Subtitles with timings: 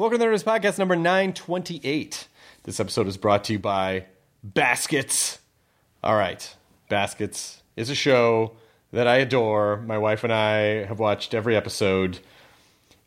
[0.00, 2.26] Welcome to the Nerdist Podcast number 928.
[2.62, 4.06] This episode is brought to you by
[4.42, 5.40] Baskets.
[6.02, 6.56] All right,
[6.88, 8.56] Baskets is a show
[8.92, 9.76] that I adore.
[9.76, 12.20] My wife and I have watched every episode.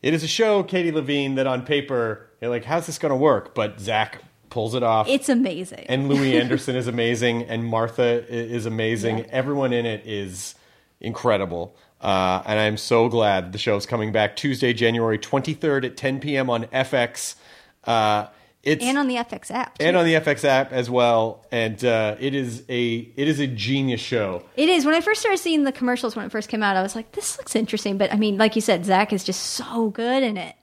[0.02, 3.16] It is a show, Katie Levine, that on paper, you're like, how's this going to
[3.16, 3.56] work?
[3.56, 5.08] But Zach pulls it off.
[5.08, 5.86] It's amazing.
[5.88, 9.18] and Louie Anderson is amazing, and Martha is amazing.
[9.18, 9.26] Yeah.
[9.30, 10.54] Everyone in it is
[11.00, 11.74] incredible.
[12.04, 16.50] Uh, and I'm so glad the show's coming back Tuesday, January 23rd at 10 p.m.
[16.50, 17.34] on FX.
[17.84, 18.26] Uh,
[18.62, 19.76] it's and on the FX app.
[19.80, 21.44] and on the FX app as well.
[21.50, 24.42] And uh, it is a it is a genius show.
[24.56, 24.84] It is.
[24.84, 27.12] When I first started seeing the commercials when it first came out, I was like,
[27.12, 27.96] this looks interesting.
[27.98, 30.54] But I mean, like you said, Zach is just so good in it.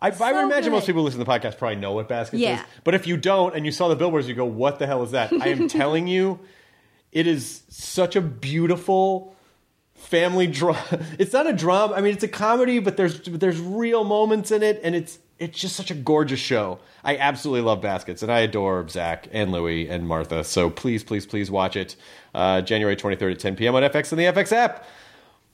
[0.00, 0.72] I, I would imagine good.
[0.72, 2.60] most people who listen to the podcast probably know what baskets Yeah.
[2.60, 2.66] is.
[2.84, 5.10] But if you don't and you saw the billboards, you go, "What the hell is
[5.12, 6.38] that?" I am telling you,
[7.12, 9.34] it is such a beautiful
[9.98, 11.04] family drama.
[11.18, 11.94] It's not a drama.
[11.94, 15.58] I mean, it's a comedy, but there's there's real moments in it, and it's it's
[15.58, 16.78] just such a gorgeous show.
[17.04, 20.42] I absolutely love baskets, and I adore Zach and Louie and Martha.
[20.44, 21.96] So please, please, please watch it.
[22.34, 23.74] Uh, January 23rd at 10 p.m.
[23.74, 24.86] on FX and the FX app.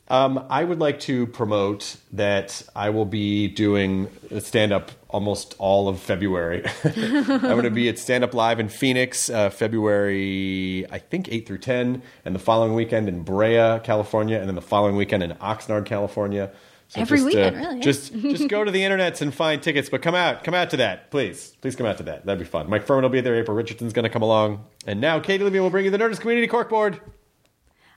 [0.09, 4.11] Um, I would like to promote that I will be doing
[4.41, 6.63] stand up almost all of February.
[6.85, 11.47] I'm going to be at Stand Up Live in Phoenix, uh, February, I think, 8
[11.47, 15.31] through 10, and the following weekend in Brea, California, and then the following weekend in
[15.35, 16.51] Oxnard, California.
[16.89, 17.81] So Every just, weekend, uh, really.
[17.81, 20.45] Just, just go to the internets and find tickets, but come out.
[20.45, 21.57] Come out to that, please.
[21.63, 22.27] Please come out to that.
[22.27, 22.69] That'd be fun.
[22.69, 23.37] Mike Furman will be there.
[23.37, 24.65] April Richardson's going to come along.
[24.87, 27.01] And now Katie Levine will bring you the Nerdist Community Corkboard.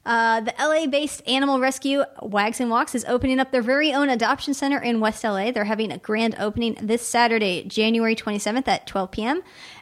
[0.08, 4.54] Uh, the LA-based animal rescue Wags and Walks is opening up their very own adoption
[4.54, 5.52] center in West LA.
[5.52, 9.42] They're having a grand opening this Saturday, January 27th at 12 p.m.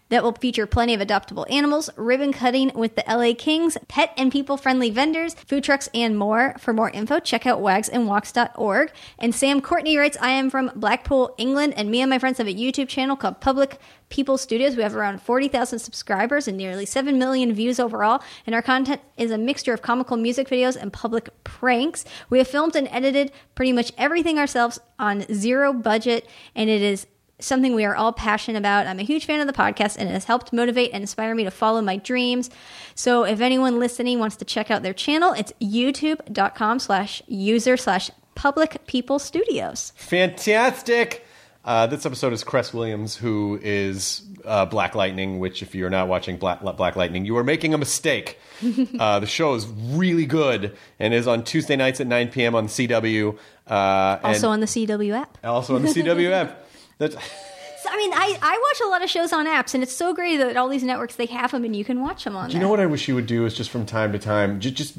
[0.10, 4.32] That will feature plenty of adoptable animals, ribbon cutting with the LA Kings, pet and
[4.32, 6.56] people-friendly vendors, food trucks, and more.
[6.60, 8.92] For more info, check out wagsandwalks.org.
[9.18, 12.48] And Sam Courtney writes, I am from Blackpool, England, and me and my friends have
[12.48, 13.80] a YouTube channel called Public
[14.10, 14.76] People Studios.
[14.76, 18.22] We have around 40,000 subscribers and nearly 7 million views overall.
[18.46, 22.06] And our content is a mixture of comical music videos and public pranks.
[22.30, 27.08] We have filmed and edited pretty much everything ourselves on zero budget, and it is
[27.40, 28.88] something we are all passionate about.
[28.88, 31.44] I'm a huge fan of the podcast and it has helped motivate and inspire me
[31.44, 32.50] to follow my dreams.
[32.96, 38.10] So if anyone listening wants to check out their channel, it's youtube.com slash user slash
[38.36, 39.92] public people studios.
[39.96, 41.26] Fantastic.
[41.64, 45.40] Uh, this episode is Cress Williams, who is uh, Black Lightning.
[45.40, 48.38] Which, if you're not watching Black, Black Lightning, you are making a mistake.
[49.00, 52.54] uh, the show is really good and is on Tuesday nights at 9 p.m.
[52.54, 53.36] on CW.
[53.68, 55.40] Uh, Also on the CW app.
[55.44, 56.62] also on the CW app.
[56.98, 59.96] That's, So, I mean, I, I watch a lot of shows on apps, and it's
[59.96, 62.50] so great that all these networks they have them, and you can watch them on.
[62.50, 64.60] Do you know what I wish you would do is just from time to time,
[64.60, 64.98] just, just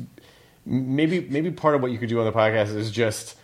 [0.64, 3.36] maybe maybe part of what you could do on the podcast is just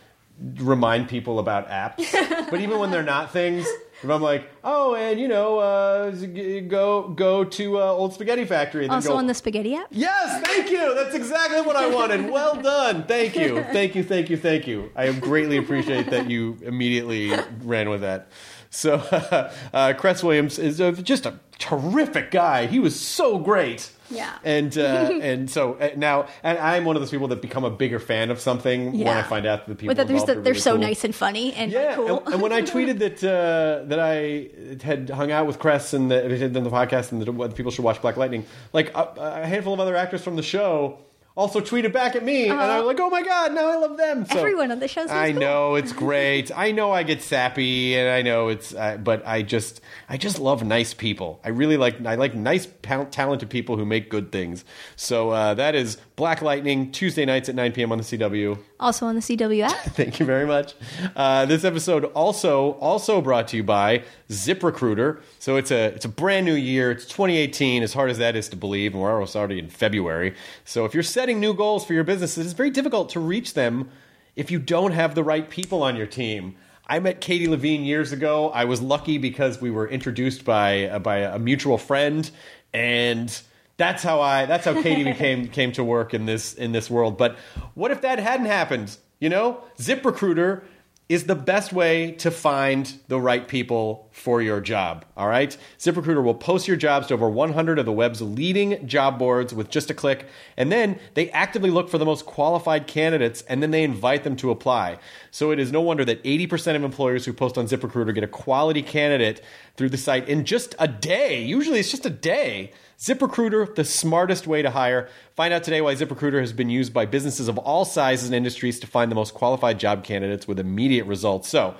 [0.56, 2.12] remind people about apps.
[2.50, 3.66] but even when they're not things,
[4.02, 8.84] if I'm like, oh, and you know, uh, go go to uh, Old Spaghetti Factory,
[8.84, 9.86] and then Also go, on the Spaghetti app.
[9.90, 10.94] Yes, thank you.
[10.94, 12.30] That's exactly what I wanted.
[12.30, 13.04] Well done.
[13.04, 13.62] Thank you.
[13.72, 14.02] Thank you.
[14.02, 14.36] Thank you.
[14.36, 14.90] Thank you.
[14.96, 18.28] I greatly appreciate that you immediately ran with that.
[18.74, 18.94] So,
[19.74, 22.66] uh, Cress Williams is uh, just a terrific guy.
[22.66, 23.90] He was so great.
[24.10, 24.34] Yeah.
[24.44, 27.70] And uh, and so uh, now, and I'm one of those people that become a
[27.70, 30.58] bigger fan of something when I find out that the people that the, they're really
[30.58, 30.80] so cool.
[30.80, 32.20] nice and funny and Yeah, cool.
[32.20, 34.48] and, and when I tweeted that uh, that I
[34.82, 37.84] had hung out with Cress and that had done the podcast and that people should
[37.84, 40.98] watch Black Lightning, like a, a handful of other actors from the show
[41.36, 43.96] also tweeted back at me, and I was like, "Oh my god, now I love
[43.96, 45.40] them." So, Everyone on the show I cool.
[45.40, 46.50] know it's great.
[46.54, 50.38] I know I get sappy, and I know it's, uh, but I just I just
[50.38, 51.40] love nice people.
[51.44, 54.64] I really like I like nice, talented people who make good things.
[54.96, 57.90] So uh, that is Black Lightning Tuesday nights at 9 p.m.
[57.92, 58.58] on the CW.
[58.78, 59.72] Also on the CW app.
[59.94, 60.74] Thank you very much.
[61.16, 65.20] Uh, this episode also also brought to you by ZipRecruiter.
[65.38, 66.90] So it's a it's a brand new year.
[66.90, 67.82] It's 2018.
[67.82, 70.34] As hard as that is to believe, and we're almost already in February.
[70.64, 73.90] So if you're setting new goals for your business, it's very difficult to reach them
[74.36, 76.56] if you don't have the right people on your team.
[76.86, 78.50] I met Katie Levine years ago.
[78.50, 82.30] I was lucky because we were introduced by uh, by a mutual friend,
[82.74, 83.40] and
[83.82, 87.18] that's how I that's how Katie became came to work in this in this world.
[87.18, 87.36] But
[87.74, 88.96] what if that hadn't happened?
[89.18, 90.62] You know, ZipRecruiter
[91.08, 95.04] is the best way to find the right people for your job.
[95.16, 95.56] All right?
[95.78, 99.70] ZipRecruiter will post your jobs to over 100 of the web's leading job boards with
[99.70, 100.26] just a click,
[100.56, 104.36] and then they actively look for the most qualified candidates and then they invite them
[104.36, 104.98] to apply.
[105.30, 108.28] So it is no wonder that 80% of employers who post on ZipRecruiter get a
[108.28, 109.42] quality candidate
[109.76, 111.42] through the site in just a day.
[111.42, 112.72] Usually it's just a day.
[112.98, 115.08] ZipRecruiter, the smartest way to hire.
[115.34, 118.78] Find out today why ZipRecruiter has been used by businesses of all sizes and industries
[118.78, 121.48] to find the most qualified job candidates with immediate results.
[121.48, 121.74] So,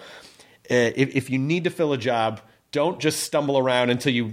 [0.74, 2.40] if, if you need to fill a job,
[2.72, 4.30] don't just stumble around until you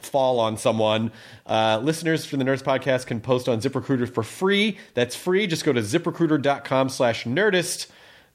[0.00, 1.12] fall on someone.
[1.46, 4.78] Uh, listeners from the Nerdist Podcast can post on ZipRecruiter for free.
[4.94, 5.46] That's free.
[5.46, 7.88] Just go to ziprecruiter.com slash nerdist.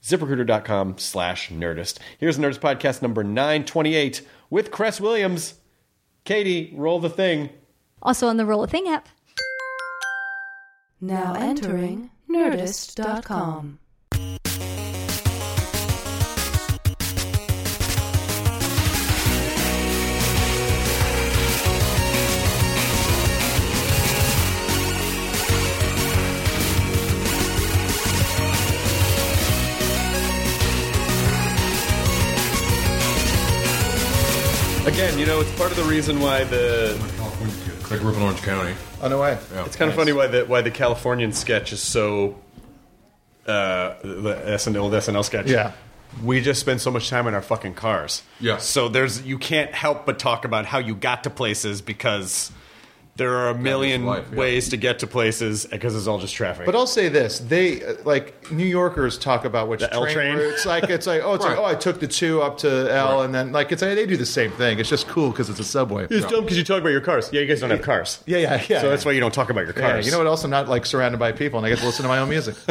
[0.04, 1.98] ZipRecruiter.com slash nerdist.
[2.20, 4.22] Here's the Nerdist Podcast number 928
[4.52, 5.56] with Cress Williams.
[6.24, 7.50] Katie, roll the thing.
[8.02, 9.10] Also on the Roll a Thing app.
[11.02, 13.80] Now entering Nerdist.com.
[34.88, 36.98] Again, you know, it's part of the reason why the.
[37.18, 37.84] California kid.
[37.84, 38.74] 'cause I grew up in Orange County.
[39.02, 39.38] Oh no way!
[39.54, 39.66] Yeah.
[39.66, 42.40] It's kind of funny why the why the Californian sketch is so.
[43.46, 45.48] Uh, the SNL, old SNL sketch.
[45.50, 45.74] Yeah.
[46.24, 48.24] We just spend so much time in our fucking cars.
[48.40, 48.58] Yeah.
[48.58, 52.52] So there's you can't help but talk about how you got to places because
[53.18, 54.38] there are a million life, yeah.
[54.38, 56.66] ways to get to places because it's all just traffic.
[56.66, 60.38] But I'll say this: they uh, like New Yorkers talk about which The L train?
[60.38, 60.54] route.
[60.54, 61.52] It's like it's like oh, it's Right.
[61.58, 63.26] like oh, I took the two up to L, Right.
[63.26, 64.80] and then like it's like, they do the same thing.
[64.80, 66.08] It's just cool because it's a subway.
[66.10, 67.30] it's dumb because you talk about your cars.
[67.34, 68.24] Yeah, you guys don't have cars.
[68.26, 68.82] Yeah, yeah, yeah.
[68.82, 70.06] So that's why you don't talk about your Yeah, cars.
[70.06, 70.44] you know what else?
[70.44, 72.56] I'm not like surrounded by people, and I get to listen to my own music.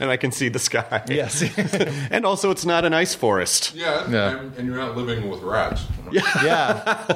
[0.00, 1.02] And I can see the sky.
[1.08, 1.42] yes.
[2.10, 3.74] and also, it's not an ice forest.
[3.74, 4.38] Yeah, Yeah.
[4.38, 5.84] And, and you're not living with rats.
[6.12, 7.06] yeah.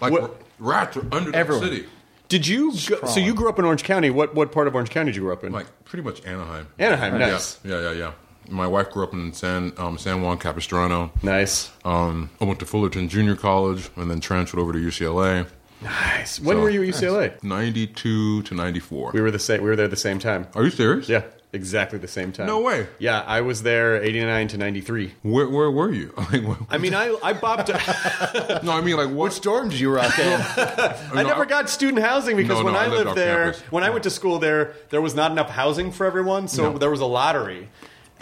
[0.00, 1.64] Like What- r- rats are under Everyone.
[1.68, 1.88] the city.
[2.28, 2.72] Did you?
[2.88, 4.10] Go, so you grew up in Orange County.
[4.10, 5.50] What what part of Orange County did you grow up in?
[5.52, 6.68] Like pretty much Anaheim.
[6.78, 7.26] Anaheim, Yeah.
[7.30, 7.58] nice.
[7.64, 8.12] Yeah, yeah, yeah.
[8.48, 11.10] My wife grew up in San um, San Juan Capistrano.
[11.22, 15.46] nice, Um, I went to Fullerton Junior College and then transferred over to UCLA.
[15.82, 16.38] nice.
[16.40, 17.42] When So- were you at UCLA?
[17.42, 19.10] 92 to 94.
[19.12, 19.62] We were the same.
[19.62, 20.46] We were there at the same time.
[20.54, 21.08] Are you serious?
[21.08, 21.22] Yeah,
[21.52, 22.46] exactly the same time.
[22.46, 22.86] No way.
[22.98, 25.14] Yeah, I was there eighty nine to ninety three.
[25.22, 26.12] Where, where were you?
[26.32, 27.68] Like, what- I mean, I I bopped.
[28.62, 29.30] no, I mean like what?
[29.32, 30.40] Which dorm did you rock in?
[30.56, 33.60] I never got student housing because No, when no, I I lived lived there, campus.
[33.72, 36.78] when I went to school there, there was not enough housing for everyone, so No.
[36.78, 37.68] there was a lottery.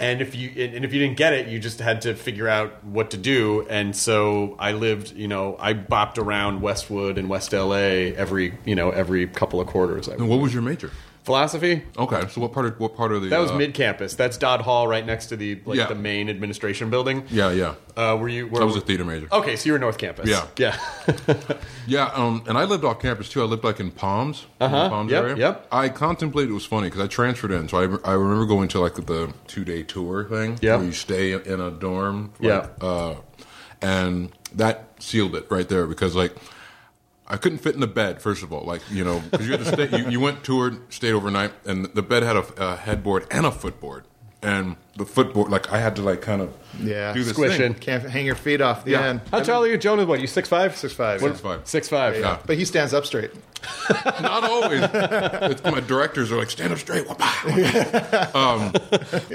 [0.01, 2.85] And if you and if you didn't get it, you just had to figure out
[2.85, 3.67] what to do.
[3.69, 8.77] And so I lived, you know, I bopped around Westwood and West LA every, you
[8.77, 10.07] know, every couple of quarters.
[10.07, 10.93] And what was your major?
[11.29, 11.83] Philosophy.
[11.97, 14.15] Okay, so what part of what part of the That was uh, mid campus.
[14.15, 15.87] That's Dodd Hall, right next to the like Yeah.
[15.87, 17.25] the main administration building.
[17.31, 17.75] Yeah, yeah.
[17.97, 18.47] Uh, were you?
[18.49, 19.29] Where, I was a theater major.
[19.31, 20.29] Okay, so you were North Campus.
[20.29, 20.47] Yeah.
[20.57, 20.79] yeah.
[21.87, 23.41] Yeah, um, and I lived off campus too.
[23.41, 25.37] I lived like in Palms, uh Uh-huh, Palms yep, area.
[25.37, 25.67] yep.
[25.73, 28.81] I contemplated it was funny because I transferred in, so I, I remember going to
[28.81, 30.79] like the two day tour thing Yep.
[30.79, 32.33] where you stay in a dorm.
[32.41, 32.49] Like,
[32.81, 32.87] Yeah.
[32.87, 33.15] uh,
[33.81, 36.37] and that sealed it right there because like
[37.29, 38.23] I couldn't fit in the bed.
[38.23, 39.99] First of all, like you know, because you had to stay.
[39.99, 43.51] You, you went toured, stayed overnight, and the bed had a, a headboard and a
[43.53, 44.05] footboard.
[44.41, 47.13] And the footboard, like I had to like kind of Yeah.
[47.13, 47.73] do this Squish thing.
[47.73, 47.75] in.
[47.75, 49.05] Can't hang your feet off the Yeah.
[49.07, 49.21] end.
[49.33, 50.07] How tall are you, Jonah?
[50.07, 50.77] What you six five?
[50.77, 51.21] Six five.
[51.21, 51.67] Six five.
[51.67, 52.17] Six five.
[52.17, 52.39] Yeah.
[52.47, 53.33] But he stands up straight.
[54.23, 54.81] Not always.
[54.83, 57.09] It's- my directors are like, stand up straight.
[57.09, 58.31] Wah-bah.
[58.33, 58.73] Um,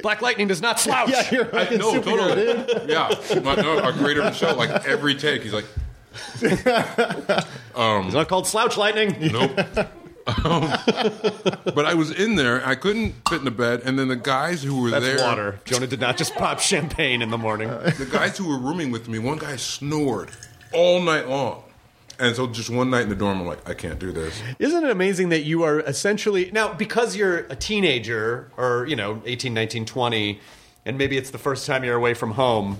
[0.01, 1.09] Black Lightning does not slouch.
[1.11, 2.03] Yeah, you're I fucking know, dude.
[2.05, 2.91] totally.
[2.91, 5.65] Yeah, my, no, our creator of the show, like every take, he's like,
[7.75, 9.31] It's not called slouch lightning.
[9.31, 9.59] nope.
[10.25, 10.61] Um,
[11.75, 14.63] but I was in there, I couldn't fit in the bed, and then the guys
[14.63, 15.59] who were That's there, water.
[15.65, 17.67] Jonah did not just pop champagne in the morning.
[17.97, 20.29] the guys who were rooming with me, one guy snored
[20.71, 21.63] all night long,
[22.19, 24.41] and so just one night in the dorm, I'm like, I can't do this.
[24.59, 29.21] Isn't it amazing that you are essentially now because you're a teenager or you know
[29.25, 30.39] 18, 19, 20
[30.85, 32.77] and maybe it's the first time you're away from home.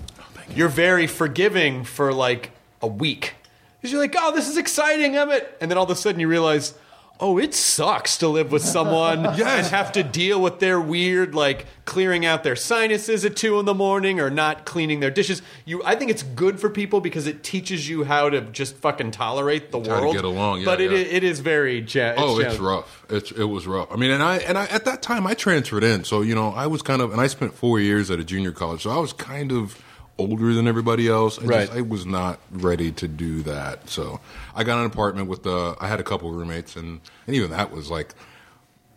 [0.54, 2.50] You're very forgiving for like
[2.84, 3.34] a week.
[3.82, 6.28] Cuz you're like, "Oh, this is exciting, Emmett." And then all of a sudden you
[6.28, 6.74] realize,
[7.20, 11.64] oh, it sucks to live with someone and have to deal with their weird, like
[11.84, 15.40] clearing out their sinuses at two in the morning or not cleaning their dishes.
[15.64, 19.12] You, I think it's good for people because it teaches you how to just fucking
[19.12, 20.14] tolerate the to world.
[20.16, 21.84] get along, yeah, but it, it is very.
[21.84, 22.62] Cha- Oh, it's challenging.
[22.66, 23.04] rough.
[23.08, 23.92] It's it was rough.
[23.92, 26.48] I mean, and I and I at that time I transferred in, so you know
[26.50, 28.98] I was kind of and I spent four years at a junior college, so I
[28.98, 29.80] was kind of
[30.18, 31.38] older than everybody else.
[31.38, 31.66] I Right.
[31.66, 34.20] Just, I was not ready to do that, so
[34.54, 35.76] I got an apartment with the.
[35.80, 38.14] I had a couple roommates, and and even that was like,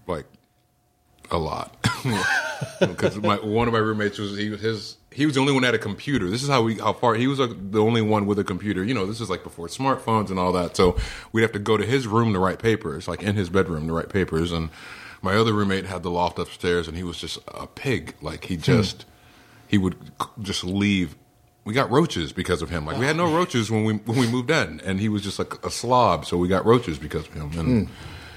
[0.07, 0.25] like
[1.31, 1.75] a lot
[2.79, 5.63] because my one of my roommates was he was his he was the only one
[5.63, 6.29] that had a computer.
[6.29, 8.83] This is how we how far he was the only one with a computer.
[8.83, 10.75] You know, this is like before smartphones and all that.
[10.75, 10.97] So
[11.31, 13.93] we'd have to go to his room to write papers, like in his bedroom to
[13.93, 14.51] write papers.
[14.51, 14.69] And
[15.21, 18.15] my other roommate had the loft upstairs, and he was just a pig.
[18.21, 19.09] Like he just hmm.
[19.67, 19.95] He would
[20.41, 21.15] just leave.
[21.65, 22.85] We got roaches because of him.
[22.85, 25.37] Like we had no roaches when we when we moved in, and he was just
[25.37, 26.25] like a slob.
[26.25, 27.51] So we got roaches because of him.
[27.59, 27.93] And hmm.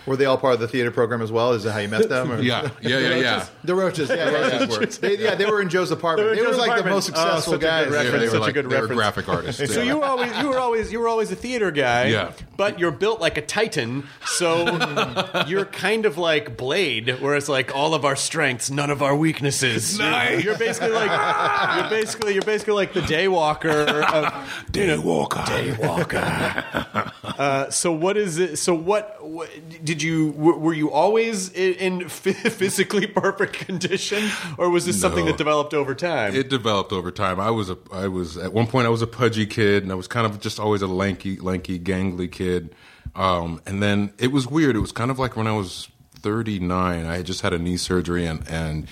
[0.07, 1.53] Were they all part of the theater program as well?
[1.53, 2.33] Is that how you met them?
[2.33, 2.41] Or?
[2.41, 3.47] yeah, yeah, yeah, yeah.
[3.65, 5.09] The roaches, yeah, roaches yeah.
[5.09, 6.31] They, yeah, they were in Joe's apartment.
[6.31, 7.93] They They, were in were Joe's like the most Oh, successful such a good guys.
[7.93, 8.99] Yeah, they were Such a good they were reference.
[8.99, 9.75] graphic artists.
[9.75, 12.33] So you were always you were always you were always a theater guy, Yeah.
[12.57, 17.75] But you're built like a titan, so you're kind of like Blade, where it's like
[17.75, 19.99] all of our strengths, none of our weaknesses.
[20.11, 23.87] You're, you're basically like you're basically you're basically like the Daywalker.
[24.03, 24.25] Of,
[24.73, 25.45] Daywalker.
[25.45, 27.13] Daywalker.
[27.39, 28.57] uh, so what is it?
[28.59, 29.49] So what, what
[29.91, 35.25] did you were, were you always in, in physically perfect condition, or was this something
[35.25, 36.33] that developed over time?
[36.33, 37.41] It developed over time.
[37.41, 39.97] I was a, I was at one point I was a pudgy kid, and I
[39.97, 42.73] was kind of just always a lanky, lanky, gangly kid.
[43.17, 44.77] Um, and then it was weird.
[44.77, 45.89] It was kind of like when I was
[46.21, 47.05] 39.
[47.05, 48.87] I had just had a knee surgery, and and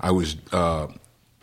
[0.00, 0.86] I was uh,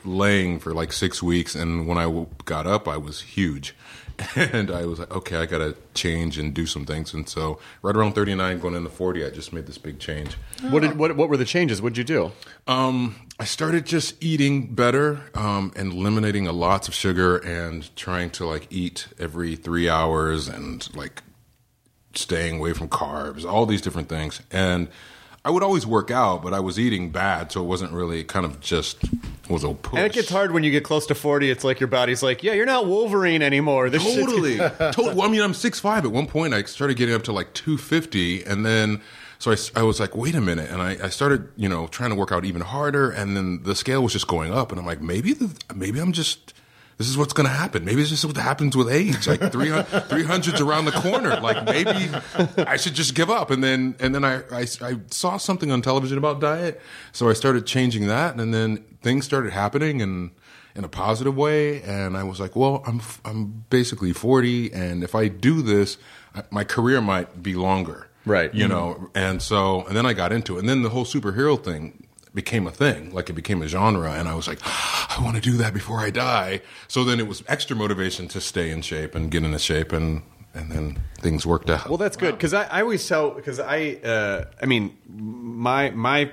[0.04, 1.54] laying for like six weeks.
[1.54, 3.76] And when I got up, I was huge.
[4.36, 7.13] And I was like, okay, I got to change and do some things.
[7.13, 10.36] And so, right around 39, going into 40, I just made this big change.
[10.69, 11.81] what did what what were the changes?
[11.81, 12.31] What did you do?
[12.67, 18.29] Um, I started just eating better um, and eliminating a lots of sugar and trying
[18.31, 21.24] to like eat every three hours and like
[22.13, 24.41] staying away from carbs, all these different things.
[24.51, 24.88] And
[25.46, 28.48] I would always work out, but I was eating bad, so it wasn't really kind
[28.48, 28.98] of just
[29.48, 30.00] was a push.
[30.00, 31.52] And it gets hard when you get close to 40.
[31.52, 33.92] It's like your body's like, yeah, you're not Wolverine anymore.
[33.92, 34.58] This Totally,
[34.92, 35.22] totally.
[35.22, 35.98] I mean, I'm 6'5".
[36.00, 39.02] At one point, I started getting up to like 250, and then
[39.38, 42.10] so I, I was like, wait a minute, and I, I started, you know, trying
[42.10, 44.86] to work out even harder, and then the scale was just going up, and I'm
[44.88, 46.55] like, maybe, the, maybe I'm just.
[46.98, 47.84] This is what's going to happen.
[47.84, 49.28] Maybe it's just what happens with age.
[49.28, 51.40] Like 300, 300's around the corner.
[51.42, 52.10] Like maybe
[52.58, 53.52] I should just give up.
[53.52, 56.82] And then, and then I, I, I saw something on television about diet.
[57.12, 58.40] So I started changing that.
[58.40, 60.32] And then things started happening and
[60.74, 61.82] in a positive way.
[61.82, 64.74] And I was like, well, I'm, I'm basically 40.
[64.74, 65.98] And if I do this,
[66.50, 68.08] my career might be longer.
[68.25, 68.54] Right.
[68.54, 68.72] You mm-hmm.
[68.72, 69.10] know?
[69.14, 70.60] And so, and then I got into it.
[70.60, 72.05] And then the whole superhero thing
[72.36, 73.12] became a thing.
[73.12, 74.12] Like it became a genre.
[74.12, 76.62] And I was like, I want to do that before I die.
[76.88, 79.92] So then it was extra motivation to stay in shape and get into shape.
[79.92, 80.22] And,
[80.54, 81.89] and then things worked out.
[81.89, 86.32] Well, that's good because I, I always tell because I uh, I mean my my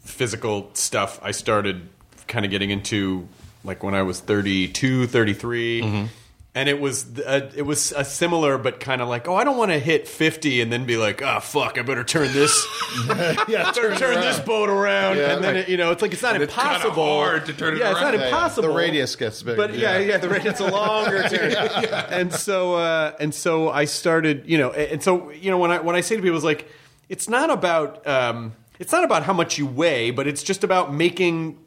[0.00, 1.88] physical stuff I started
[2.28, 3.26] kind of getting into
[3.64, 6.08] like when I was 32, 33.
[6.56, 9.56] And it was uh, it was a similar, but kind of like, oh, I don't
[9.56, 12.64] want to hit fifty and then be like, oh fuck, I better turn this,
[13.48, 15.64] yeah, better turn this boat around, Yeah, and then right.
[15.64, 16.94] it, you know, it's like it's not it's kinda impossible.
[17.06, 18.14] hard to turn it yeah, it's not around.
[18.14, 18.26] Yeah, yeah.
[18.28, 18.68] impossible.
[18.68, 21.52] The radius gets bigger But yeah, yeah, the radius a longer turn.
[22.12, 25.80] And so uh, and so I started, you know, and so you know when I
[25.80, 26.68] when I say to people, it's like
[27.08, 30.94] it's not about um, it's not about how much you weigh, but it's just about
[30.94, 31.58] making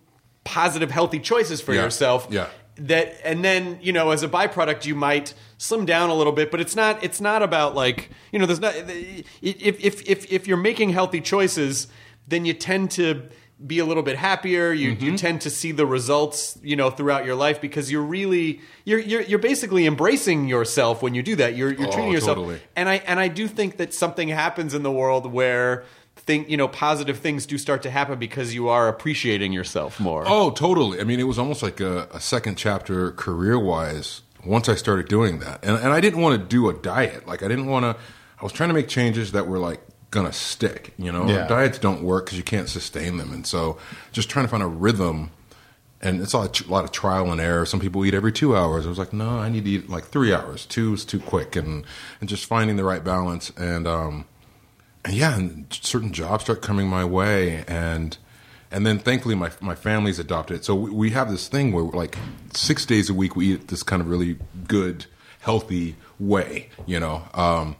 [0.45, 2.27] positive, healthy choices for Yeah, yourself.
[2.31, 2.47] yeah.
[2.79, 6.51] That and then you know as a byproduct you might slim down a little bit,
[6.51, 10.47] but it's not it's not about like you know there's not if if if if
[10.47, 11.87] you're making healthy choices,
[12.27, 13.23] then you tend to
[13.65, 14.71] be a little bit happier.
[14.71, 15.03] You Mm-hmm.
[15.05, 18.99] you tend to see the results you know throughout your life because you're really you're
[18.99, 21.55] you're you're basically embracing yourself when you do that.
[21.55, 22.61] You're you're Oh, treating yourself totally.
[22.75, 25.83] and I and I do think that something happens in the world where
[26.27, 30.23] think you know positive things do start to happen because you are appreciating yourself more.
[30.27, 30.99] Oh, totally.
[31.01, 35.07] I mean, it was almost like a, a second chapter career wise once I started
[35.07, 35.63] doing that.
[35.63, 37.27] And, and I didn't want to do a diet.
[37.27, 38.01] Like, I didn't want to,
[38.39, 39.81] I was trying to make changes that were like
[40.11, 40.93] going to stick.
[40.97, 41.47] You know, Yeah.
[41.47, 43.33] diets don't work because you can't sustain them.
[43.33, 43.77] And so
[44.11, 45.31] just trying to find a rhythm.
[46.01, 47.65] And it's a lot, a lot of trial and error.
[47.65, 48.85] Some people eat every two hours.
[48.85, 50.65] I was like, no, I need to eat like three hours.
[50.65, 51.55] Two is too quick.
[51.55, 51.85] And,
[52.21, 53.49] and just finding the right balance.
[53.57, 54.25] And, um, and
[55.09, 58.17] yeah, and certain jobs start coming my way, and
[58.71, 60.65] and then thankfully my my family's adopted it.
[60.65, 62.17] So we, we have this thing where like
[62.53, 64.37] six days a week we eat this kind of really
[64.67, 65.05] good,
[65.39, 67.23] healthy way, you know.
[67.33, 67.75] Um,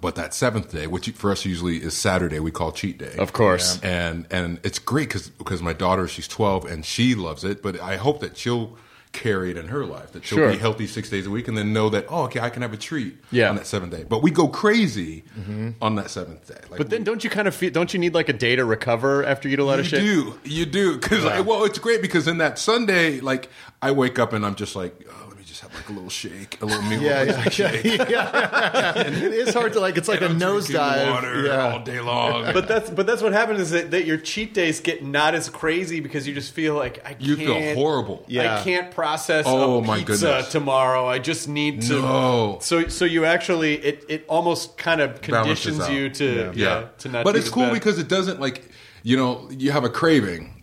[0.00, 3.14] But that seventh day, which for us usually is Saturday, we call cheat day.
[3.18, 3.78] Of course.
[3.82, 7.78] and and it's great because because my daughter she's 12 and she loves it but
[7.80, 8.76] i hope that she'll
[9.12, 10.50] carry it in her life that she'll Sure.
[10.52, 12.72] be healthy six days a week and then know that oh okay i can have
[12.72, 13.50] a treat Yeah.
[13.50, 15.70] on that seventh day but we go crazy mm-hmm.
[15.82, 17.70] on that seventh day like But then, don't you kind of feel?
[17.70, 20.02] Don't you need like a day to recover after you eat a lot of shit?
[20.02, 23.50] You do you do because well it's great because in that sunday like
[23.82, 25.21] i wake up and i'm just like oh, let me just
[25.62, 28.98] have like a little shake a little meal Yeah, a yeah, shake yeah.
[28.98, 29.96] it is hard to like.
[29.96, 31.10] It's like a And I'm nosedive.
[31.12, 31.72] water Yeah.
[31.72, 34.80] all day long But that's but that's what happens is that, that your cheat days
[34.80, 38.24] get not as crazy because you just feel like I You feel can't- horrible.
[38.28, 38.58] Yeah.
[38.60, 40.52] I can't process Oh, a my pizza goodness.
[40.52, 41.06] tomorrow.
[41.06, 42.00] I just need to.
[42.00, 42.58] No.
[42.60, 45.92] So so you actually it, it almost kind of Balances conditions out.
[45.92, 46.88] you to yeah.
[46.98, 47.24] to not.
[47.24, 47.74] But be it's as cool bad.
[47.74, 48.68] because it doesn't like
[49.02, 50.61] you know you have a craving.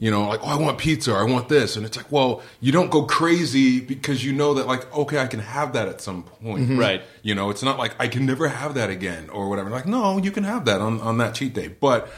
[0.00, 2.42] You know, like oh, I want pizza, or I want this, and it's like, well,
[2.60, 6.00] you don't go crazy because you know that, like, okay, I can have that at
[6.00, 6.78] some point, mm-hmm.
[6.78, 7.02] Right.
[7.22, 9.70] You know, it's not like I can never have that again or whatever.
[9.70, 12.08] Like, no, you can have that on on that cheat day, but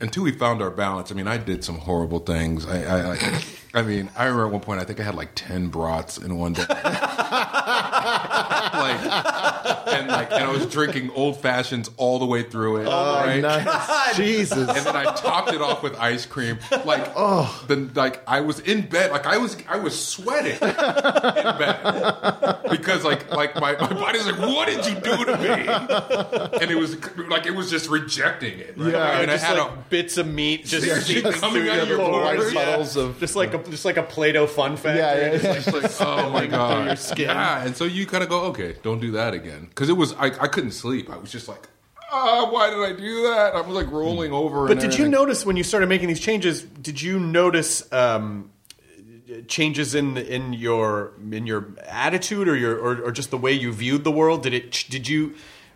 [0.00, 2.66] until we found our balance, I mean, I did some horrible things.
[2.66, 3.42] I, I, I,
[3.74, 6.36] I mean, I remember at one point, I think I had like ten brats in
[6.36, 6.66] one day.
[6.68, 6.80] like,
[9.66, 12.86] and like, and I was drinking old fashions all the way through it.
[12.90, 13.40] Oh, right?
[13.40, 14.16] nice.
[14.16, 14.68] Jesus.
[14.68, 16.58] and then I topped it off with ice cream.
[16.84, 20.58] Like, oh, then like I was in bed, like I was, I was sweating in
[20.60, 26.58] bed because like, like my, my body's like, what did you do to me?
[26.60, 26.96] And it was
[27.28, 28.74] like it was just rejecting it.
[28.76, 28.92] Right?
[28.92, 29.20] Yeah.
[29.20, 31.88] and I just had like a bits of meat just Seriously, seeping coming out of
[31.88, 32.52] your your pores.
[32.52, 32.96] pores.
[32.96, 33.02] Yeah.
[33.02, 34.98] Of- just like a just like a Play-Doh fun fact.
[34.98, 35.52] Yeah, yeah, yeah.
[35.54, 37.28] It's like, oh my god, your skin.
[37.28, 37.64] yeah.
[37.64, 40.26] And so you kind of go, okay, don't do that again, because it was I,
[40.26, 41.10] I couldn't sleep.
[41.10, 41.68] I was just like,
[42.12, 43.54] ah, why did I do that?
[43.54, 44.66] I was like rolling over.
[44.66, 46.62] But did you notice when you started making these changes?
[46.62, 48.50] Did you notice um,
[49.48, 53.72] changes in in your in your attitude or your or, or just the way you
[53.72, 54.42] viewed the world?
[54.42, 54.84] Did it?
[54.88, 55.34] Did you?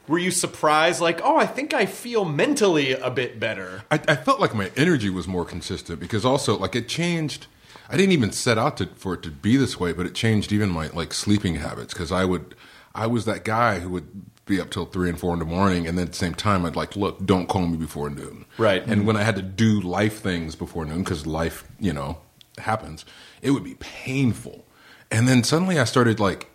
[0.09, 1.01] Were you surprised?
[1.01, 3.85] Like, oh, I think I feel mentally a bit better.
[3.93, 7.47] I, I felt like my energy was more consistent because also like it changed.
[7.89, 10.53] I didn't even set out to, for it to be this way, but it changed
[10.53, 12.55] even my like sleeping habits because I would,
[12.94, 14.09] I was that guy who would
[14.47, 16.66] be up till three and four in the morning, and then at the same time
[16.66, 18.85] I'd like, look, don't call me before noon, Right.
[18.87, 22.18] And when I had to do life things before noon because life, you know,
[22.59, 23.05] happens,
[23.42, 24.66] it would be painful,
[25.11, 26.48] and then suddenly I started like.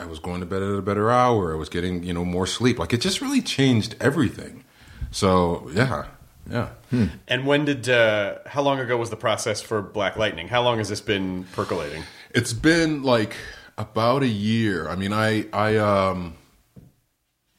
[0.00, 1.52] I was going to bed at a better hour.
[1.52, 2.76] I was getting, you know, more sleep.
[2.80, 4.64] Like it just really changed everything.
[5.12, 6.06] So yeah,
[6.50, 6.70] yeah.
[7.28, 7.88] And when did?
[7.88, 10.48] Uh, how long ago was the process for Black Lightning?
[10.48, 12.02] How long has this been percolating?
[12.34, 13.36] It's been like
[13.78, 14.88] about a year.
[14.88, 16.36] I mean, I, I, um,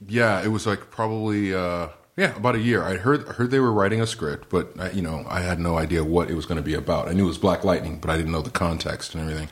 [0.07, 2.83] yeah, it was like probably, uh, yeah, about a year.
[2.83, 5.77] I heard heard they were writing a script, but I, you know, I had no
[5.77, 7.07] idea what it was going to be about.
[7.07, 9.49] I knew it was Black Lightning, but I didn't know the context and everything.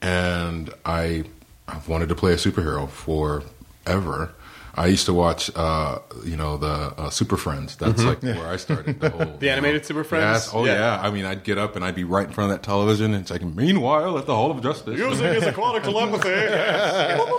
[0.00, 1.24] And I,
[1.68, 4.34] I've wanted to play a superhero forever.
[4.74, 7.76] I used to watch, uh, you know, the uh, Super Friends.
[7.76, 9.00] That's like where I started.
[9.00, 9.38] The, whole, Mm-hmm.
[9.38, 10.24] The animated Super Friends?
[10.46, 10.50] Yes.
[10.54, 10.74] Oh Yeah.
[10.74, 11.00] yeah.
[11.02, 13.22] I mean, I'd get up and I'd be right in front of that television, and
[13.22, 14.98] it's like, meanwhile, at the Hall of Justice.
[14.98, 16.28] Using his aquatic telepathy.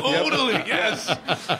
[0.00, 1.08] totally, yes.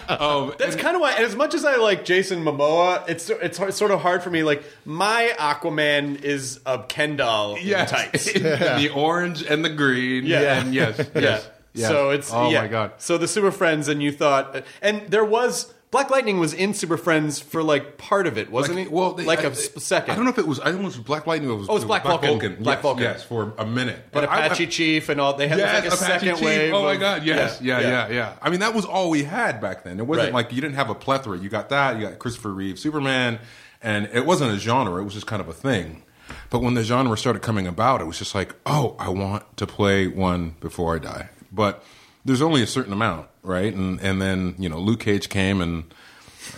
[0.08, 1.12] Um, That's kind of why.
[1.14, 4.30] And as much as I like Jason Momoa, it's it's hard- sort of hard for
[4.30, 4.42] me.
[4.42, 7.90] Like my Aquaman is a Ken doll yes.
[7.90, 8.32] in tights.
[8.80, 10.24] the orange and the green.
[10.26, 10.60] Yeah.
[10.60, 11.40] And yes, yeah.
[11.74, 11.88] Yes.
[11.88, 12.62] So it's oh yeah.
[12.62, 12.92] my god.
[12.98, 16.96] So the Super Friends, and you thought, and there was Black Lightning was in Super
[16.96, 18.94] Friends for like part of it, wasn't Like, he?
[18.94, 20.12] well, they- like a I- s- second.
[20.12, 20.60] I don't know if it was.
[20.60, 21.50] I don't know if it was Black Lightning.
[21.50, 22.56] Or it was, Oh, it was Black Vulcan.
[22.62, 23.02] Black yes, Vulcan.
[23.02, 23.98] Yes, for a minute.
[24.14, 25.34] I- Apache I- Chief and all.
[25.34, 26.44] They had Yes, like a Apache second Chief.
[26.44, 26.72] wave.
[26.74, 29.60] Oh my of- god, yes, yeah, yeah, yeah, I mean, that was all we had
[29.60, 29.98] back then.
[29.98, 30.34] It wasn't Right.
[30.34, 31.38] like you didn't have a plethora.
[31.38, 31.96] You got that.
[31.98, 33.40] You got Christopher Reeve, Superman,
[33.82, 35.00] and it wasn't a genre.
[35.00, 36.04] It was just kind of a thing.
[36.50, 39.66] But when the genre started coming about, it was just like, oh, I want to
[39.66, 41.28] play one before I die.
[41.52, 41.84] But
[42.24, 43.72] there's only a certain amount, right?
[43.72, 45.84] And and then you know, Luke Cage came and.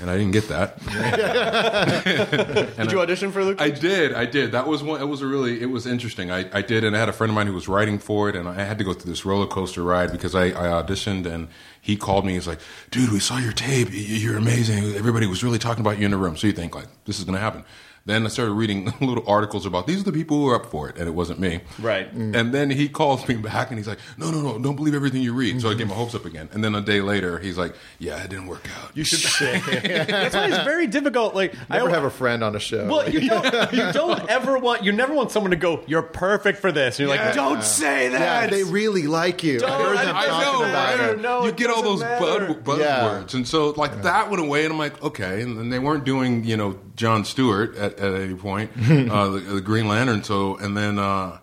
[0.01, 0.79] And I didn't get that.
[2.77, 3.61] Did you audition for Luke?
[3.61, 4.15] I did.
[4.15, 4.53] I did.
[4.53, 5.01] That was one.
[5.03, 5.61] It was a really.
[5.61, 6.31] It was interesting.
[6.31, 8.37] I, I did, and I had a friend of mine who was writing for it,
[8.37, 11.49] and I had to go through this roller coaster ride because I, I auditioned, and
[11.81, 12.35] he called me.
[12.35, 13.89] He's like, "Dude, we saw your tape.
[13.91, 14.95] You're amazing.
[14.95, 16.37] Everybody was really talking about you in the room.
[16.37, 17.65] So you think like this is going to happen?"
[18.05, 20.89] Then I started reading little articles about these are the people who are up for
[20.89, 21.61] it, and it wasn't me.
[21.81, 22.13] Right.
[22.15, 22.35] Mm.
[22.35, 25.23] And then he calls me back, and he's like, "No, no, no, don't believe everything
[25.23, 25.79] you read." So I mm-hmm.
[25.79, 26.49] get my hopes up again.
[26.53, 29.63] And then a day later, he's like, "Yeah, it didn't work out." you should.
[29.63, 31.35] That's why it's very difficult.
[31.35, 32.87] Like Never I have a friend on a show.
[32.87, 33.73] Well, you don't.
[33.73, 34.85] You don't ever want.
[34.85, 35.83] You never want someone to go.
[35.87, 36.99] You're perfect for this.
[36.99, 38.21] And you're like, don't say that.
[38.21, 39.61] yeah, they really like you.
[39.65, 41.09] I heard them I talking know, about right?
[41.11, 41.21] it.
[41.21, 42.55] No, you it get all those doesn't bud, matter.
[42.55, 46.05] buzzwords, and so like that went away, and I'm like, okay, and then they weren't
[46.05, 50.23] doing you know John Stewart at, at any point, uh, the, the Green Lantern.
[50.25, 51.39] So and then uh,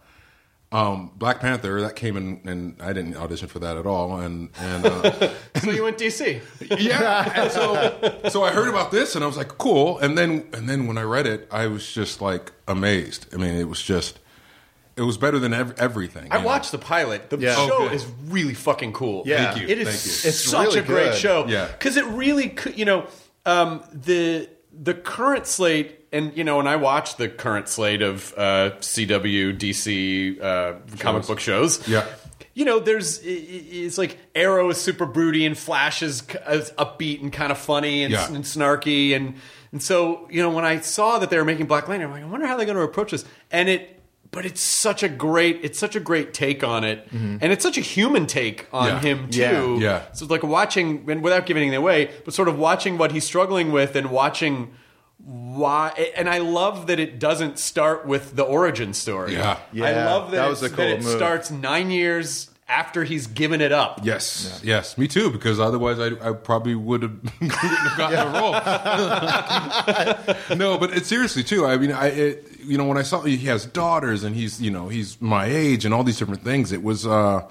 [0.72, 4.20] Um, Black Panther that came in, and I didn't audition for that at all.
[4.20, 5.30] And and uh,
[5.64, 6.42] So you went DC.
[6.80, 9.98] yeah, and so so I heard about this, and I was like, cool.
[9.98, 13.26] And then and then when I read it, I was just like amazed.
[13.34, 14.20] I mean, it was just
[14.96, 16.28] it was better than ev- everything.
[16.30, 16.48] I you know?
[16.48, 17.30] watched the pilot.
[17.32, 17.56] The Yeah.
[17.56, 19.24] show Oh, is really fucking cool.
[19.26, 19.54] Yeah.
[19.54, 19.68] Thank you.
[19.70, 20.30] It is Thank you.
[20.30, 21.16] It's such really a great good.
[21.16, 21.46] show.
[21.48, 21.66] Yeah.
[21.68, 23.08] because it really, could, you know,
[23.46, 28.34] um, the the current slate, and you know, when I watch the current slate of
[28.38, 32.06] uh, CW, DC uh, comic book shows, Yeah.
[32.56, 37.32] You know, there's it's like Arrow is super broody and Flash is, is upbeat and
[37.32, 38.28] kind of funny and, Yeah.
[38.34, 39.36] and snarky and
[39.72, 42.24] and so you know when I saw that they were making Black Lantern, I'm like,
[42.24, 43.24] I wonder how they're going to approach this.
[43.52, 43.99] And it,
[44.32, 47.38] but it's such a great, it's such a great take on it, mm-hmm.
[47.42, 49.00] and it's such a human take on Yeah.
[49.00, 49.42] him too.
[49.42, 49.78] Yeah.
[49.78, 50.02] Yeah.
[50.14, 53.24] So it's like watching, and without giving anything away, but sort of watching what he's
[53.24, 54.72] struggling with and watching
[55.18, 56.12] why.
[56.16, 59.34] And I love that it doesn't start with the origin story.
[59.34, 59.58] Yeah.
[59.74, 59.86] yeah.
[59.86, 61.16] I love that, that was a cool that it move.
[61.16, 64.02] starts nine years after he's given it up.
[64.04, 65.32] Yes, yes, me too.
[65.32, 67.12] Because otherwise, I, I probably would have,
[67.42, 68.52] wouldn't have gotten a role.
[70.58, 71.66] no, but it, seriously too.
[71.66, 74.72] I mean, I it, you know when I saw he has daughters and he's you
[74.72, 76.72] know he's my age and all these different things.
[76.72, 77.50] It was uh,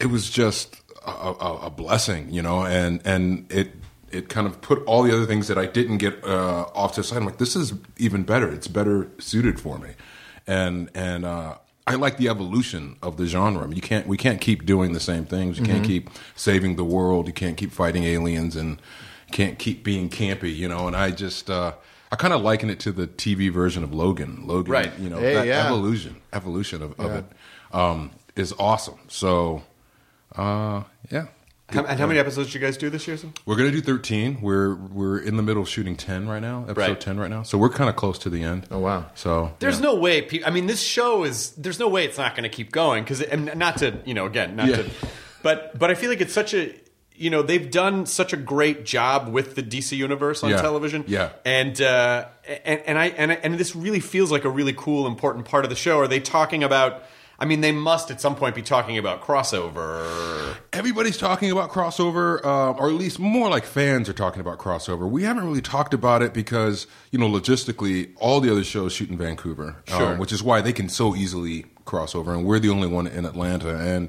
[0.00, 3.72] it was just a, a, a blessing, you know, and and it
[4.10, 7.00] it kind of put all the other things that I didn't get uh, off to
[7.00, 7.18] the side.
[7.18, 8.50] I'm like, this is even better.
[8.50, 9.90] It's better suited for me,
[10.46, 13.62] and and uh, I like the evolution of the genre.
[13.62, 15.58] I mean, you can't we can't keep doing the same things.
[15.58, 17.26] You can't keep saving the world.
[17.26, 18.80] You can't keep fighting aliens, and
[19.32, 20.86] can't keep being campy, you know.
[20.86, 21.50] And I just.
[21.50, 21.72] Uh,
[22.12, 24.46] I kind of liken it to the TV version of Logan.
[24.46, 24.98] Logan, Right.
[24.98, 25.66] You know Hey, that yeah.
[25.66, 27.24] evolution, evolution of, of it
[27.72, 28.98] um, is awesome.
[29.08, 29.62] So,
[30.36, 31.26] uh, yeah,
[31.68, 33.16] How, and how many episodes did you guys do this year?
[33.16, 33.32] Sam?
[33.44, 34.40] we're gonna do thirteen.
[34.40, 37.00] We're we're in the middle of shooting ten right now, episode Right.
[37.00, 37.42] ten right now.
[37.42, 38.66] So we're kind of close to the end.
[38.70, 39.06] Oh, wow.
[39.14, 39.86] So There's yeah.
[39.86, 40.22] no way.
[40.22, 41.50] pe- I mean, this show is.
[41.52, 44.26] There's no way it's not going to keep going because, and not to you know,
[44.26, 44.76] again, not Yeah.
[44.82, 44.90] to,
[45.42, 46.72] but but I feel like it's such a.
[47.18, 50.60] You know they've done such a great job with the DC universe on Yeah.
[50.62, 51.30] television, Yeah.
[51.44, 52.26] and uh,
[52.64, 55.70] and and I and and this really feels like a really cool, important part of
[55.70, 55.98] the show.
[55.98, 57.02] Are they talking about?
[57.38, 60.56] I mean, they must at some point be talking about crossover.
[60.72, 65.08] everybody's talking about crossover, uh, or at least more like fans are talking about crossover.
[65.08, 69.10] We haven't really talked about it because you know logistically, all the other shows shoot
[69.10, 70.16] in Vancouver, um, Sure.
[70.16, 73.76] which is why they can so easily crossover, and we're the only one in Atlanta.
[73.78, 74.08] And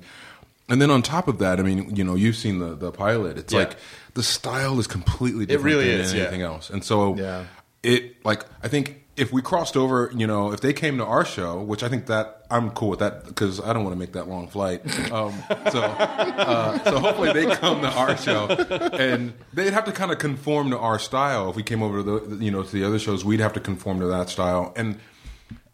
[0.69, 3.37] and then on top of that, I mean, you know, you've seen the the pilot.
[3.37, 3.59] It's Yeah.
[3.59, 3.77] like
[4.13, 6.21] the style is completely different it really than is, yeah.
[6.23, 7.43] anything else, and so Yeah.
[7.83, 11.25] it like I think if we crossed over, you know, if they came to our
[11.25, 14.11] show, which I think that I'm cool with that because I don't want to make
[14.13, 14.81] that long flight.
[15.11, 15.33] Um,
[15.71, 18.45] so, uh, so hopefully they come to our show,
[18.93, 21.49] and they'd have to kind of conform to our style.
[21.49, 23.59] If we came over to the, you know, to the other shows, we'd have to
[23.59, 24.71] conform to that style.
[24.75, 24.99] And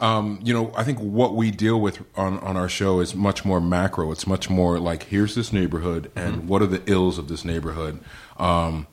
[0.04, 3.46] um, you know, I think what we deal with on, on our show is much
[3.46, 4.12] more macro.
[4.12, 8.02] It's much more like here's this neighborhood, and what are the ills of this neighborhood.
[8.36, 8.86] Um,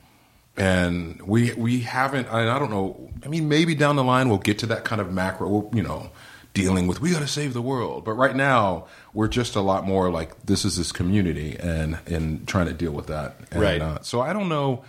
[0.57, 2.29] and we we haven't.
[2.29, 3.11] I, I don't know.
[3.25, 5.69] I mean, maybe down the line we'll get to that kind of macro.
[5.75, 6.13] You know,
[6.55, 8.05] dealing with we got to save the world.
[8.05, 12.47] But right now we're just a lot more like this is this community and and
[12.47, 13.35] trying to deal with that.
[13.51, 13.83] And, Right.
[13.83, 14.85] Uh, so I don't know.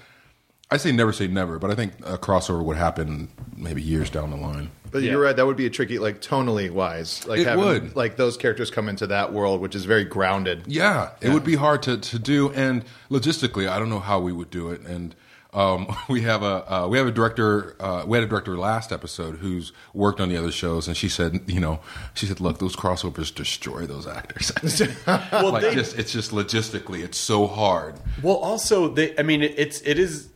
[0.69, 4.29] I say never say never, but I think a crossover would happen maybe years down
[4.29, 4.69] the line.
[4.91, 5.35] But you're right.
[5.35, 7.95] That would be a tricky, like tonally wise, like It having would.
[7.95, 10.63] like those characters come into that world, which is very grounded.
[10.67, 14.33] Yeah, it would be hard to, to do, and logistically, I don't know how we
[14.33, 14.81] would do it.
[14.81, 15.15] And
[15.53, 17.75] um, we have a uh, we have a director.
[17.79, 21.09] Uh, we had a director last episode who's worked on the other shows, and she
[21.09, 21.79] said, you know,
[22.13, 24.51] she said, look, those crossovers destroy those actors.
[25.31, 27.95] Well, like they, just it's just logistically, it's so hard.
[28.21, 30.27] Well, also, they, I mean, it's it is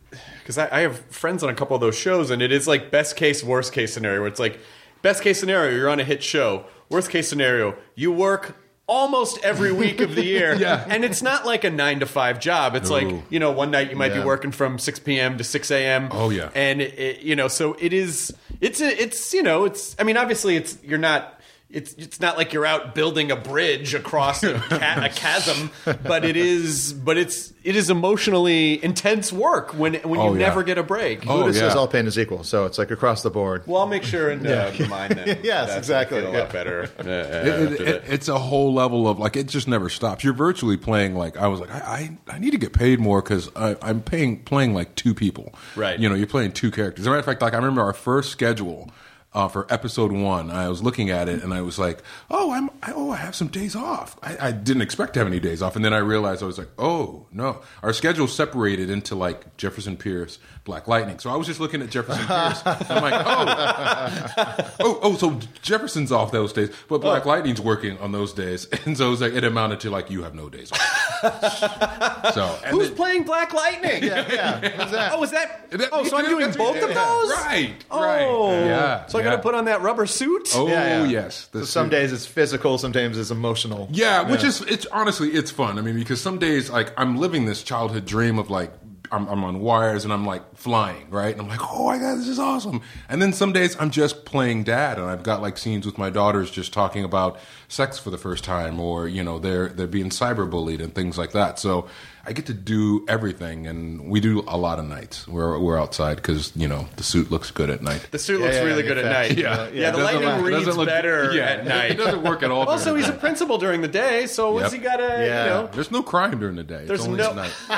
[0.46, 2.92] because I, I have friends on a couple of those shows, and it is like
[2.92, 4.20] best case, worst case scenario.
[4.20, 4.60] Where it's like
[5.02, 6.66] best case scenario, you're on a hit show.
[6.88, 8.56] Worst case scenario, you work
[8.86, 10.86] almost every week of the year, Yeah.
[10.88, 12.76] and it's not like a nine to five job.
[12.76, 12.94] It's No.
[12.96, 14.20] like you know, one night you might Yeah.
[14.20, 15.36] be working from six p.m.
[15.38, 16.10] to six a.m.
[16.12, 16.50] Oh, yeah.
[16.54, 18.32] and it- you know, so it is.
[18.60, 19.96] It's a, it's you know, it's.
[19.98, 21.35] I mean, obviously, it's you're not.
[21.68, 25.72] It's it's not like you're out building a bridge across a, ca- a chasm,
[26.04, 30.46] but it is but it's it is emotionally intense work when when you Oh, yeah.
[30.46, 31.26] never get a break.
[31.28, 31.78] Oh, Buddha says yeah.
[31.80, 33.64] all pain is equal, so it's like across the board.
[33.66, 35.26] Well, I'll make sure and uh, remind them.
[35.42, 36.38] Yes, That's- exactly, I feel a yeah.
[36.44, 36.82] lot better.
[37.00, 40.22] uh, It- it- it- it's a whole level of like it just never stops.
[40.22, 43.20] You're virtually playing like I was like I I, I need to get paid more
[43.22, 45.52] because I'm paying playing like two people.
[45.74, 45.98] Right.
[45.98, 47.02] You know, you're playing two characters.
[47.02, 48.88] As a matter of fact, like I remember our first schedule.
[49.36, 50.50] Uh, for episode one.
[50.50, 53.36] I was looking at it and I was like, "Oh, I'm I, oh, I have
[53.36, 55.98] some days off." I, I didn't expect to have any days off, and then I
[55.98, 61.18] realized I was like, "Oh no, our schedule separated into like Jefferson Pierce, Black Lightning."
[61.18, 62.60] So I was just looking at Jefferson Pierce.
[62.66, 67.28] I'm like, "Oh, oh, oh, so Jefferson's off those days, but Black oh.
[67.30, 70.22] Lightning's working on those days," and so it was like it amounted to like you
[70.24, 70.80] have no days off.
[72.34, 74.02] so Who's then- playing Black Lightning?
[74.16, 75.12] Yeah, what's that?
[75.14, 75.70] Oh, is that?
[75.70, 77.30] That- Oh, so I'm doing that's- both of yeah, those?
[77.30, 77.84] Right.
[77.90, 78.66] Oh, Right.
[78.66, 79.06] Yeah.
[79.06, 80.50] So I got to put on that rubber suit.
[80.54, 81.08] Oh Yeah, yeah.
[81.08, 81.48] yes.
[81.52, 81.90] So The some suit.
[81.92, 83.88] days it's physical, sometimes it's emotional.
[83.90, 85.78] Yeah, which is it's honestly it's fun.
[85.78, 88.72] I mean, because some days like I'm living this childhood dream of like
[89.10, 91.32] I'm, I'm on wires and I'm like flying, right?
[91.32, 92.82] And I'm like, oh my god, this is awesome.
[93.08, 96.10] And then some days I'm just playing dad, and I've got like scenes with my
[96.10, 97.38] daughters just talking about
[97.68, 101.32] sex for the first time, or you know they're they're being cyberbullied and things like
[101.32, 101.58] that.
[101.58, 101.88] So
[102.28, 105.28] I get to do everything, and we do a lot of nights.
[105.28, 108.08] We're we're outside because you know the suit looks good at night.
[108.10, 109.38] The suit Yeah, looks yeah, really yeah, good at night.
[109.38, 109.68] Yeah, yeah.
[109.68, 111.90] The It doesn't lightning look- reads look- better yeah, at night.
[111.92, 112.64] It doesn't work at all.
[112.68, 114.80] Also, he's a principal during the day, so what's Yep.
[114.82, 115.44] he got to, Yeah.
[115.44, 115.70] you know?
[115.72, 116.84] There's no crime during the day.
[116.84, 117.52] There's it's only no- at night.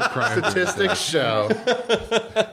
[0.00, 1.48] no crime during the Statistics show.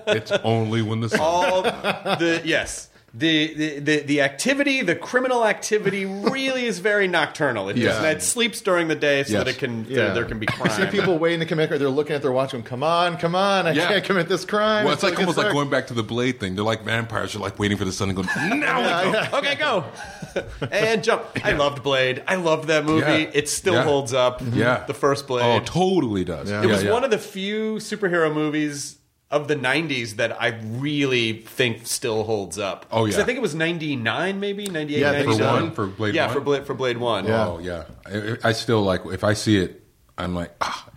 [0.08, 1.20] It's only when the sun.
[1.20, 7.70] all the yes the, the the the activity the criminal activity really is very nocturnal
[7.70, 8.04] it, Yeah.
[8.10, 9.44] it sleeps during the day so Yes.
[9.46, 10.14] that it can uh, Yeah.
[10.14, 11.72] there can be I see crime people waiting to commit.
[11.72, 13.68] or They're looking at their watch, going, "Come on, come on!
[13.68, 13.88] I Yeah.
[13.88, 16.42] can't commit this crime." Well, it's until like almost like going back to the Blade
[16.42, 16.56] thing.
[16.56, 17.32] They're like vampires.
[17.34, 18.28] They're like waiting for the sun and going,
[18.60, 19.38] Now we go.
[19.38, 19.86] okay go
[20.72, 23.30] and jump i loved blade i loved that movie Yeah.
[23.40, 23.84] it still Yeah.
[23.84, 26.50] holds up Yeah, the first blade Oh, it totally does.
[26.52, 26.64] Yeah.
[26.64, 28.98] it was one of the few superhero movies
[29.32, 32.86] of the 90s that I really think still holds up.
[32.92, 33.20] Oh, yeah.
[33.20, 36.16] I think it was 99 maybe, 98, Yeah, I think for one for Blade.
[36.16, 36.34] yeah, one?
[36.36, 37.26] for Blade, for Blade 1.
[37.26, 37.48] Yeah.
[37.48, 39.84] Oh yeah, I, I still like if I see it,
[40.18, 40.90] I'm like ah.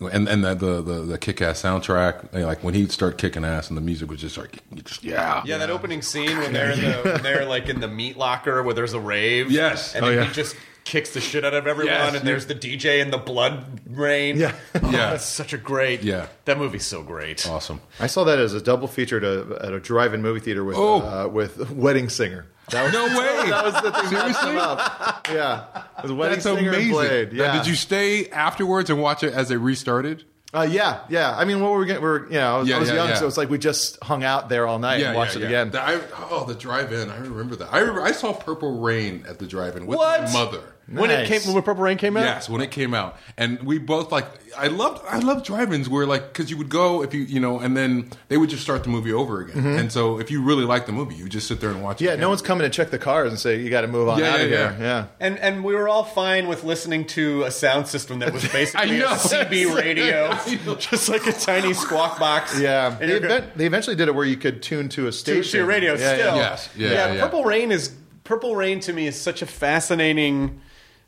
[0.00, 3.68] And and the the the, the kick ass soundtrack, like when he'd start kicking ass
[3.68, 6.80] and the music was just like just yeah Yeah, that opening scene when they're in
[6.80, 9.50] the when they're like in the meat locker where there's a rave.
[9.52, 9.94] Yes.
[9.94, 10.24] and Oh, then yeah.
[10.24, 12.14] he just kicks the shit out of everyone, Yes.
[12.16, 14.36] and there's the DJ in the blood rain.
[14.38, 14.52] Yeah.
[14.74, 15.10] Oh, Yeah.
[15.10, 16.02] that's such a great.
[16.02, 16.26] Yeah.
[16.44, 17.46] that movie's so great.
[17.48, 17.80] awesome.
[18.00, 20.76] I saw that as a double feature at a, at a drive-in movie theater with
[20.76, 21.00] Oh.
[21.00, 22.46] uh, with Wedding Singer.
[22.70, 23.50] That was, No way.
[23.50, 25.28] that was the thing that messed up.
[25.30, 25.64] Yeah,
[25.98, 26.82] it was Wedding That's Singer amazing.
[26.82, 27.32] and Blade.
[27.32, 27.56] Now, Yeah.
[27.58, 30.24] did you stay afterwards and watch it as it restarted?
[30.54, 31.34] Uh, yeah, yeah.
[31.34, 32.02] I mean, what were we getting?
[32.02, 33.14] We were, you know, I was, Yeah, I was yeah, young, yeah.
[33.14, 35.70] so it's like we just hung out there all night and watched it again.
[35.70, 35.98] The- I,
[36.30, 37.08] oh, the drive-in.
[37.10, 37.72] I remember that.
[37.72, 40.22] I remember, I saw Purple Rain at the drive-in with What?
[40.24, 40.60] my mother.
[40.92, 41.44] When it Nice.
[41.44, 42.24] came, when Purple Rain came out.
[42.24, 44.26] Yes, when it came out, and we both like.
[44.54, 45.02] I loved.
[45.08, 48.10] I loved drive-ins where like because you would go if you you know, and then
[48.28, 49.64] they would just start the movie over again.
[49.64, 51.96] And so if you really liked the movie, you just sit there and watch.
[51.96, 52.04] it Mm-hmm.
[52.04, 52.20] Yeah, again.
[52.20, 54.34] no one's coming to check the cars and say you got to move on Yeah,
[54.34, 54.76] out of yeah, here.
[54.78, 54.84] yeah.
[54.84, 55.06] Yeah.
[55.20, 58.98] And and we were all fine with listening to a sound system that was basically
[58.98, 59.06] know.
[59.06, 60.34] a CB radio,
[60.76, 62.60] just like a tiny squawk box.
[62.60, 65.02] Yeah, And they, you're go- event, they eventually did it where you could tune to
[65.04, 65.50] a to, station.
[65.52, 66.36] to your radio Yeah, still.
[66.36, 66.36] yeah.
[66.36, 66.68] Yes.
[66.76, 67.20] Yeah, yeah.
[67.22, 70.60] Purple Rain is Purple Rain to me is such a fascinating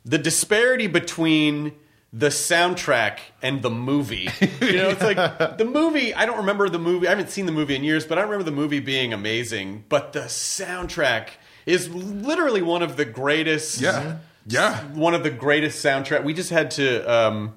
[0.05, 1.73] the disparity between
[2.13, 4.29] the soundtrack and the movie.
[4.61, 7.07] You know, it's like the movie, I don't remember the movie.
[7.07, 10.13] I haven't seen the movie in years, but I remember the movie being amazing, but
[10.13, 11.29] the soundtrack
[11.65, 14.17] is literally one of the greatest Yeah.
[14.47, 14.83] Yeah.
[14.93, 16.23] one of the greatest soundtrack.
[16.23, 17.03] We just had to.
[17.11, 17.55] Um,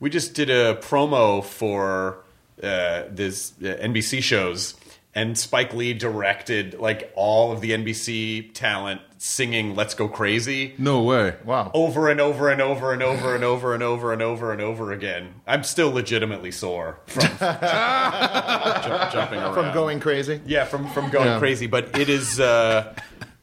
[0.00, 2.24] we just did a promo for
[2.62, 4.74] uh, this uh, NBC shows,
[5.18, 11.02] and Spike Lee directed like all of the NBC talent singing "Let's Go Crazy." No
[11.02, 11.34] way.
[11.44, 11.70] Wow.
[11.74, 14.92] Over and over and over and over and over and over and over and over
[14.92, 15.34] again.
[15.46, 19.54] I'm still legitimately sore from ju- jumping around.
[19.54, 20.40] From going crazy.
[20.46, 21.38] Yeah, from from going Yeah.
[21.38, 21.66] crazy.
[21.66, 22.38] But it is.
[22.40, 22.94] Uh,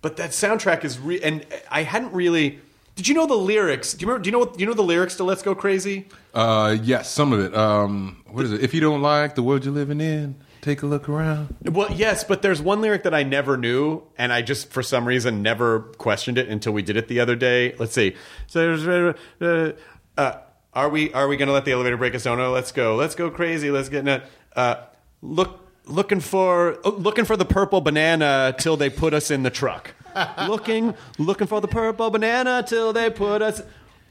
[0.01, 2.59] but that soundtrack is re- and I hadn't really.
[2.95, 3.93] Did you know the lyrics?
[3.93, 4.23] Do you remember?
[4.23, 4.39] Do you know?
[4.39, 6.07] What, do you know the lyrics to "Let's Go Crazy"?
[6.33, 7.53] Uh, yes, some of it.
[7.55, 8.61] Um, what is it?
[8.63, 10.35] If you don't like the world you're living in,
[10.65, 11.56] take a look around.
[11.63, 15.08] Well, yes, but there's one lyric that I never knew, and I just for some
[15.08, 17.75] reason never questioned it until we did it the other day.
[17.78, 18.15] Let's see.
[18.47, 19.71] So, uh,
[20.19, 20.38] uh,
[20.73, 22.39] are we are we going to let the elevator break us down?
[22.39, 22.95] No, let's go.
[22.95, 23.69] Let's go crazy.
[23.69, 24.25] Let's get nut.
[24.56, 24.75] Uh,
[25.21, 25.62] look.
[25.88, 29.93] Looking for oh, looking for the purple banana till they put us in the truck.
[30.47, 33.62] looking looking for the purple banana till they put us.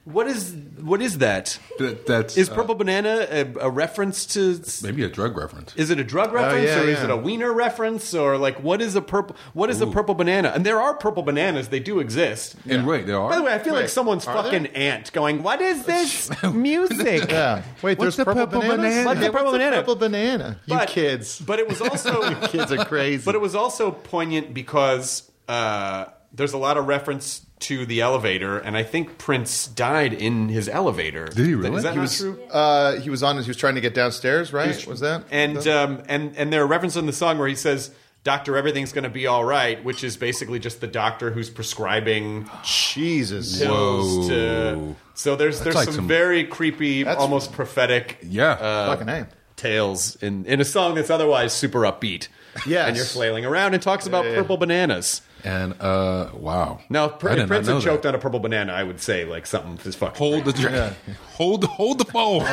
[0.05, 1.59] What is what is that?
[1.79, 5.75] That, that's Is uh, purple banana a, a reference to maybe a drug reference.
[5.77, 7.05] is it a drug reference yeah, or is yeah.
[7.05, 10.53] it a wiener reference or like what is a purple what is a purple banana?
[10.55, 12.55] And there are purple bananas, they do exist.
[12.69, 13.31] And wait, there are.
[13.31, 16.31] By the way, I feel like Wait, someone's are fucking aunt going, "What is this
[16.53, 17.63] music?" Yeah.
[17.81, 18.77] Wait, What's there's the purple, purple bananas?
[18.85, 19.07] banana?
[19.07, 19.77] What's the Yeah, purple banana?
[19.77, 20.61] Purple banana.
[20.67, 21.41] You But- kids.
[21.41, 23.25] But it was also kids are crazy.
[23.25, 28.59] but it was also poignant because uh, there's a lot of reference to the elevator,
[28.59, 31.27] and I think Prince died in his elevator.
[31.27, 31.77] Did he really?
[31.77, 32.43] Is that He not was, true?
[32.51, 33.39] uh, he was on.
[33.39, 34.87] As he was trying to get downstairs, right?
[34.87, 35.25] Was that?
[35.31, 37.91] And the- um, and and there are references in the song where he says,
[38.25, 42.51] Doctor Everything's going to be all right, which is basically just the doctor who's prescribing
[42.65, 43.59] Jesus.
[43.61, 44.95] pills to.
[45.15, 48.51] So there's there's like some, some- very creepy, almost prophetic Yeah.
[48.53, 49.29] uh, Fucking A.
[49.57, 52.29] tales in in a song that's otherwise super upbeat.
[52.67, 52.89] Yes.
[52.89, 54.35] and you're flailing around and talks about yeah.
[54.35, 55.23] purple bananas.
[55.45, 56.81] And uh, wow.
[56.89, 57.85] Now, I Pr- did if not Prince know had that.
[57.87, 60.17] choked on a purple banana, I would say like something is fucking.
[60.17, 60.97] Hold the dra-
[61.35, 62.43] hold the hold the phone.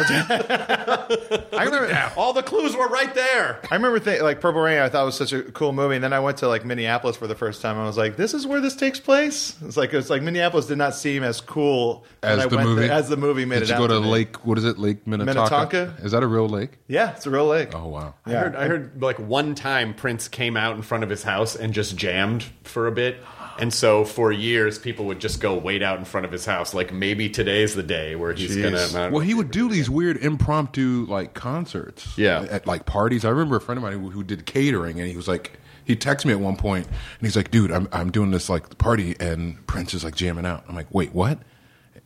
[1.53, 2.11] I remember.
[2.17, 3.59] All the clues were right there.
[3.71, 4.79] I remember th- like Purple Rain.
[4.79, 7.27] I thought was such a cool movie, and then I went to like Minneapolis for
[7.27, 7.75] the first time.
[7.75, 10.65] and I was like, "This is where this takes place." It's like it's like Minneapolis
[10.67, 13.45] did not seem as cool when As I the went movie there- as the movie
[13.45, 14.07] made Did it you out go to me.
[14.07, 14.45] Lake?
[14.45, 14.77] What is it?
[14.77, 15.39] Lake Minnetonka.
[15.39, 16.03] Minnetonka?
[16.05, 16.71] Is that a real lake?
[16.87, 17.69] Yeah, it's a real lake.
[17.73, 18.15] Oh wow.
[18.25, 21.55] I heard, I heard like one time Prince came out in front of his house
[21.55, 23.17] and just jammed for a bit.
[23.59, 26.73] And so for years, people would just go wait out in front of his house.
[26.73, 28.91] Like maybe today's the day where he's Jeez.
[28.93, 29.11] gonna.
[29.11, 32.17] Well, he would do these weird impromptu like concerts.
[32.17, 32.47] Yeah.
[32.49, 33.25] At like parties.
[33.25, 35.95] I remember a friend of mine who, who did catering, and he was like, he
[35.95, 39.15] texted me at one point, and he's like, "Dude, I'm I'm doing this like party,
[39.19, 41.39] and Prince is like jamming out." I'm like, "Wait, what?"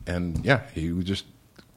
[0.08, 1.26] And yeah, he would just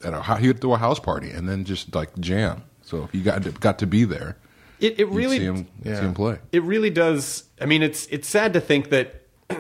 [0.04, 2.62] at a he would throw a house party and then just like jam.
[2.82, 4.36] So if you got to, got to be there,
[4.80, 5.96] It, it really see him Yeah.
[5.96, 6.38] see him play.
[6.52, 9.22] it really does i mean it's it's sad to think that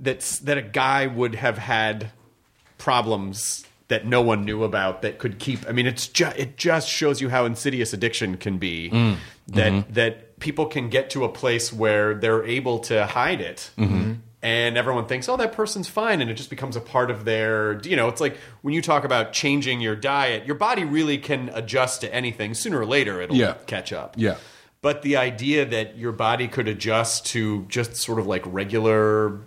[0.00, 2.10] that's that a guy would have had
[2.78, 6.88] problems that no one knew about that could keep i mean it's just it just
[6.88, 9.16] shows you how insidious addiction can be mm.
[9.48, 9.92] that mm-hmm.
[9.92, 14.14] that people can get to a place where they're able to hide it mm-hmm.
[14.42, 17.80] And everyone thinks oh that person's fine and it just becomes a part of their
[17.82, 21.50] you know it's like when you talk about changing your diet your body really can
[21.54, 23.54] adjust to anything sooner or later it'll Yeah.
[23.66, 24.36] catch up Yeah.
[24.80, 29.40] but the idea that your body could adjust to just sort of like regular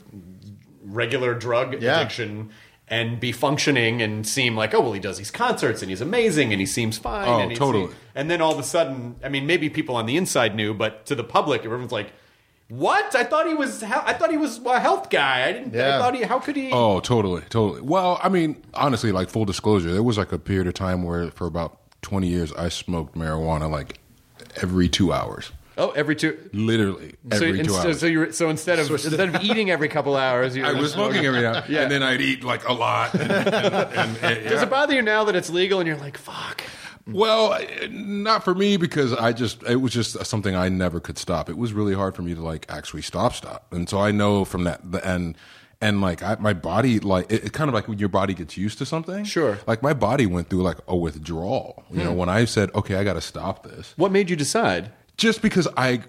[0.84, 2.00] regular drug Yeah.
[2.00, 2.50] addiction
[2.88, 6.52] and be functioning and seem like oh well he does these concerts and he's amazing
[6.52, 7.94] and he seems fine Oh, and totally.
[8.14, 11.06] and then all of a sudden I mean maybe people on the inside knew but
[11.06, 12.12] to the public everyone's like
[12.72, 15.78] what I thought he was I thought he was a health guy I didn't I
[15.78, 16.00] Yeah.
[16.00, 17.82] thought he how could he Oh, totally, totally.
[17.82, 21.30] Well, I mean, honestly, like full disclosure, there was like a period of time where
[21.32, 24.00] for about 20 years I smoked marijuana like
[24.62, 25.52] every 2 hours.
[25.78, 28.00] oh every two Literally so, every 2 instead, hours.
[28.00, 31.26] so you so instead of instead of eating every couple hours you I was smoking
[31.26, 31.82] every hour, Yeah.
[31.84, 33.14] and then I'd eat like a lot.
[33.22, 34.64] And, and, and, and- Does yeah.
[34.64, 36.61] it bother you now that it's legal and you're like, fuck?
[37.08, 41.18] Well, eh, not for me because I just it was just something I never could
[41.18, 41.50] stop.
[41.50, 43.72] It was really hard for me to like actually stop stop.
[43.72, 45.36] And so I know from that the and
[45.80, 48.58] and like I, my body like it, it kind of like when your body gets
[48.58, 49.24] used to something.
[49.24, 49.58] Sure.
[49.68, 51.84] Like my body went through like a withdrawal.
[51.92, 54.92] You know, when I said, "Okay, I got to stop this." What made you decide?
[55.22, 56.02] just because I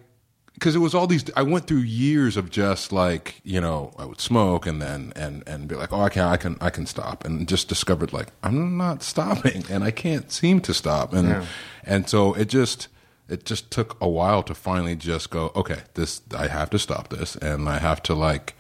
[0.55, 4.05] because it was all these I went through years of just like you know I
[4.05, 6.87] would smoke and then and and be like oh I can I can I can
[6.87, 11.47] stop and just discovered like I'm not stopping and I can't seem to stop and
[11.85, 12.89] and so it just
[13.29, 17.09] it just took a while to finally just go okay this I have to stop
[17.09, 18.55] this and I have to like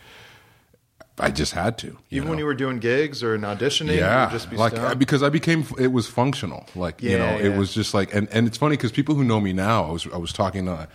[1.18, 2.30] I just had to Even know?
[2.30, 4.98] when you were doing gigs or auditioning, you yeah, would just be like stoned?
[4.98, 6.66] because I became it was functional.
[6.74, 9.22] Like you Yeah, know, it was just like, and, and it's funny because people who
[9.22, 10.88] know me now, I was I was talking to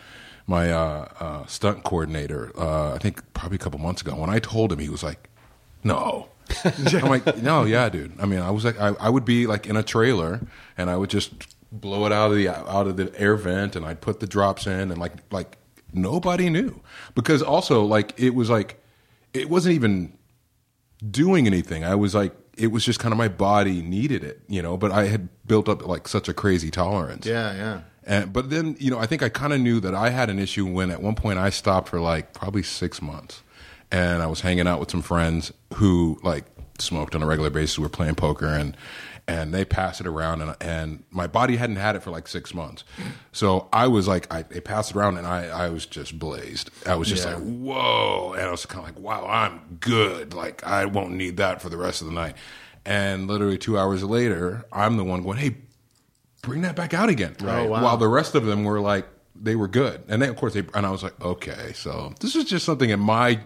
[0.48, 4.16] my uh, uh, stunt coordinator, uh, I think probably a couple months ago.
[4.16, 5.30] When I told him, he was like,
[5.84, 6.30] "No."
[6.64, 9.68] I'm like, "No, yeah, dude." I mean, I was like, I, I would be like
[9.68, 10.40] in a trailer,
[10.78, 11.34] and I would just
[11.72, 14.66] blow it out of the out of the air vent, and I'd put the drops
[14.66, 15.58] in, and like like
[15.94, 16.82] nobody knew
[17.16, 18.82] because also like it was like
[19.34, 20.18] it wasn't even
[21.10, 21.84] doing anything.
[21.84, 24.78] I was like, it was just kind of my body needed it, you know.
[24.78, 27.26] But I had built up like such a crazy tolerance.
[27.26, 27.82] yeah, yeah.
[28.08, 30.40] And but then you know, I think I kind of knew that I had an
[30.40, 33.44] issue when at one point I stopped for like probably six months,
[33.92, 36.46] and I was hanging out with some friends who like
[36.80, 37.78] smoked on a regular basis.
[37.78, 38.76] We were playing poker and.
[39.30, 42.54] And they passed it around, and, and my body hadn't had it for like six
[42.54, 42.86] months.
[43.34, 46.70] So I was like, I, they passed it around, and I, I was just blazed.
[46.86, 47.34] I was just Yeah.
[47.36, 48.36] like, whoa.
[48.38, 50.34] And I was kind of like, wow, I'm good.
[50.34, 52.36] Like, I won't need that for the rest of the night.
[52.86, 55.58] And literally two hours later, I'm the one going, hey,
[56.48, 57.36] bring that back out again.
[57.42, 57.60] Right.
[57.66, 57.84] Oh, wow.
[57.84, 59.06] While the rest of them were like,
[59.36, 60.02] they were good.
[60.08, 62.90] And then, of course, they, and I was like, okay, so this is just something
[62.90, 63.40] in my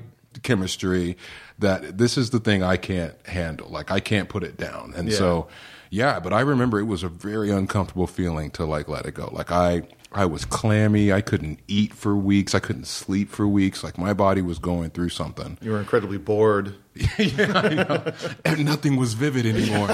[0.43, 1.17] chemistry
[1.59, 3.69] that this is the thing I can't handle.
[3.69, 4.93] Like, I can't put it down.
[4.95, 5.17] And Yeah.
[5.17, 5.47] so,
[5.89, 9.29] yeah, but I remember it was a very uncomfortable feeling to like let it go.
[9.33, 9.83] Like, I,
[10.13, 11.12] I was clammy.
[11.13, 12.54] I couldn't eat for weeks.
[12.54, 13.84] I couldn't sleep for weeks.
[13.84, 15.58] Like, my body was going through something.
[15.62, 16.76] You were incredibly bored.
[17.17, 18.13] yeah, I know.
[18.43, 19.89] And nothing was vivid anymore.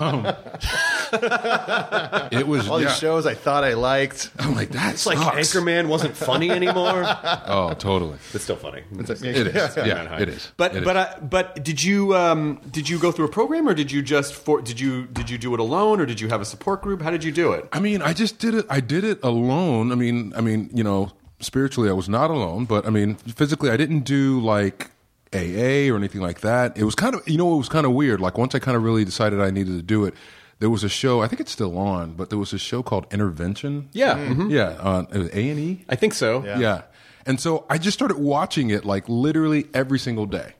[0.00, 0.34] Um,
[2.32, 2.88] it was, All yeah.
[2.88, 4.30] these shows I thought I liked.
[4.38, 5.18] I'm like, that It's like.
[5.18, 7.04] Anchorman wasn't funny anymore.
[7.44, 8.16] Oh, totally.
[8.32, 8.82] it's still funny.
[8.98, 9.22] It is.
[9.76, 10.50] Yeah, it is.
[10.56, 10.84] But It is.
[10.84, 14.00] but I, but did you um, did you go through a program or did you
[14.00, 16.80] just for did you did you do it alone or did you have a support
[16.82, 17.02] group?
[17.02, 17.68] How did you do it?
[17.72, 18.64] I mean, I just did it.
[18.70, 19.92] I did it alone alone.
[19.92, 23.70] I mean, I mean, you know, spiritually, I was not alone, but I mean, physically,
[23.70, 24.90] I didn't do like
[25.34, 26.76] AA or anything like that.
[26.76, 28.20] It was kind of, you know, it was kind of weird.
[28.20, 30.14] Like once I kind of really decided I needed to do it,
[30.58, 31.22] there was a show.
[31.22, 33.88] I think it's still on, but there was a show called Intervention.
[33.92, 34.50] Yeah, mhm.
[34.50, 35.84] yeah, on A and E.
[35.88, 36.44] I think so.
[36.44, 36.82] Yeah.
[37.26, 40.54] And so I just started watching it like literally every single day.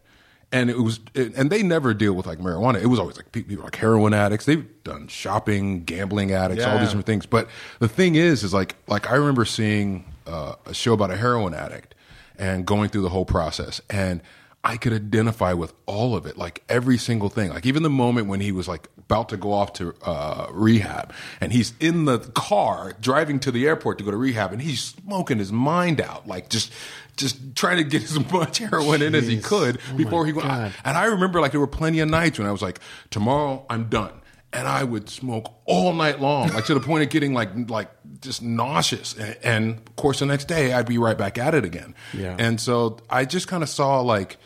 [0.53, 2.83] And it was, it, and they never deal with like marijuana.
[2.83, 4.45] It was always like people like heroin addicts.
[4.45, 7.25] They've done shopping, gambling addicts, all these different things.
[7.25, 7.49] But
[7.79, 11.55] the thing is, is like, like I remember seeing uh, a show about a heroin
[11.55, 11.95] addict
[12.39, 13.81] and going through the whole process.
[13.89, 14.21] And
[14.65, 17.51] I could identify with all of it, like every single thing.
[17.51, 21.13] Like even the moment when he was like about to go off to uh, rehab,
[21.41, 24.81] and he's in the car driving to the airport to go to rehab, and he's
[24.83, 26.73] smoking his mind out, like just
[27.17, 30.47] just trying to get as much heroin in as he could before he went.
[30.85, 32.79] And I remember like there were plenty of nights when I was like,
[33.11, 34.13] tomorrow I'm done.
[34.55, 37.91] And I would smoke all night long, like to the point of getting like like
[38.21, 39.17] just nauseous.
[39.17, 41.95] And, and of course, the next day I'd be right back at it again.
[42.13, 42.37] Yeah.
[42.39, 44.37] And so I just kind of saw like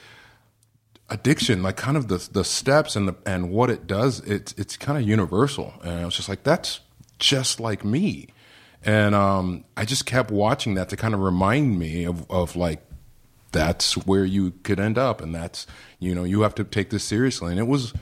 [1.08, 4.20] addiction, like kind of the the steps and the and what it does.
[4.20, 6.80] It's it's kind of universal, and I was just like, that's
[7.18, 8.28] just like me.
[8.84, 12.82] And um, I just kept watching that to kind of remind me of of like
[13.52, 15.66] that's where you could end up, and that's
[15.98, 17.50] you know you have to take this seriously.
[17.50, 17.92] And it was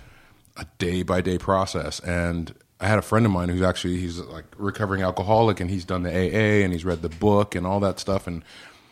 [0.56, 2.54] a day by day process, and.
[2.80, 6.02] I had a friend of mine who's actually he's like recovering alcoholic and he's done
[6.02, 8.42] the AA and he's read the book and all that stuff and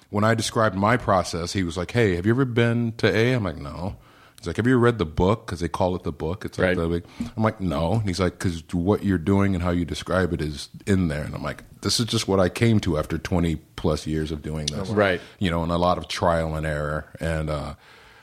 [0.08, 3.32] when I described my process, he was like, "Hey, have you ever been to A?"
[3.32, 3.96] I'm like, "No."
[4.38, 5.46] He's like, "Have you read the book?
[5.46, 6.88] Because they call it the book." It's like Right.
[6.88, 7.04] big.
[7.36, 10.40] I'm like, "No." And he's like, "Because what you're doing and how you describe it
[10.42, 13.56] is in there." And I'm like, "This is just what I came to after 20
[13.76, 15.20] plus years of doing this." Right.
[15.38, 17.74] You know, and a lot of trial and error, and uh,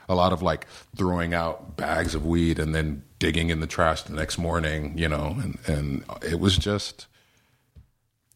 [0.07, 4.01] a lot of like throwing out bags of weed and then digging in the trash
[4.03, 4.97] the next morning.
[4.97, 7.07] You know, and and it was just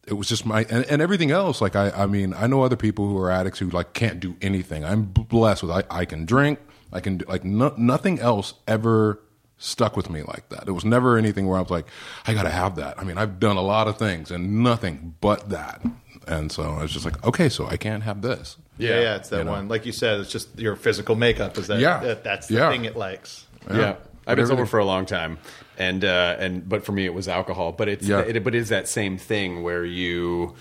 [0.06, 2.76] it was just my and, and everything else like I, I mean i know other
[2.76, 6.26] people who are addicts who like can't do anything i'm blessed with i, I can
[6.26, 6.58] drink
[6.92, 9.18] i can do like no, nothing else ever
[9.56, 11.86] stuck with me like that it was never anything where i was like
[12.26, 15.48] i gotta have that i mean i've done a lot of things and nothing but
[15.48, 15.80] that
[16.28, 19.30] and so i was just like okay so i can't have this Yeah, yeah, it's
[19.30, 19.52] that You know.
[19.52, 19.68] one.
[19.68, 21.56] Like you said, it's just your physical makeup.
[21.56, 21.78] Is that?
[21.80, 22.00] Yeah.
[22.00, 22.70] that- that's the Yeah.
[22.70, 23.46] thing it likes.
[23.70, 23.94] Yeah.
[24.26, 25.38] I've been sober for a long time,
[25.78, 27.72] and uh, and but for me it was alcohol.
[27.72, 28.20] But it's Yeah.
[28.20, 30.54] it, but it's that same thing where you,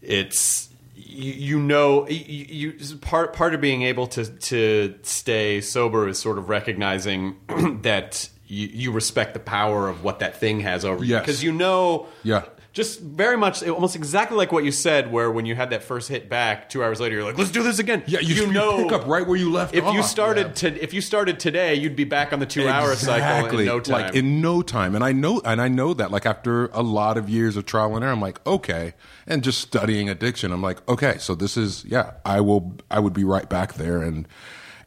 [0.00, 6.08] it's you, you know you, you part part of being able to to stay sober
[6.08, 7.36] is sort of recognizing
[7.82, 11.52] that you, you respect the power of what that thing has over you because you
[11.52, 12.44] know Yeah.
[12.72, 16.08] Just very much almost exactly like what you said where when you had that first
[16.08, 18.82] hit back two hours later you're like let's do this again yeah you, you know
[18.82, 20.06] pick up right where you left if you off.
[20.06, 23.66] started to if you started today, you'd be back on the two hour cycle in
[23.66, 24.02] no time.
[24.02, 24.94] Like in no time.
[24.94, 27.94] And I know and I know that like after a lot of years of trial
[27.94, 28.94] and error, I'm like, okay.
[29.26, 33.12] And just studying addiction, I'm like, okay, so this is yeah, I will I would
[33.12, 34.26] be right back there and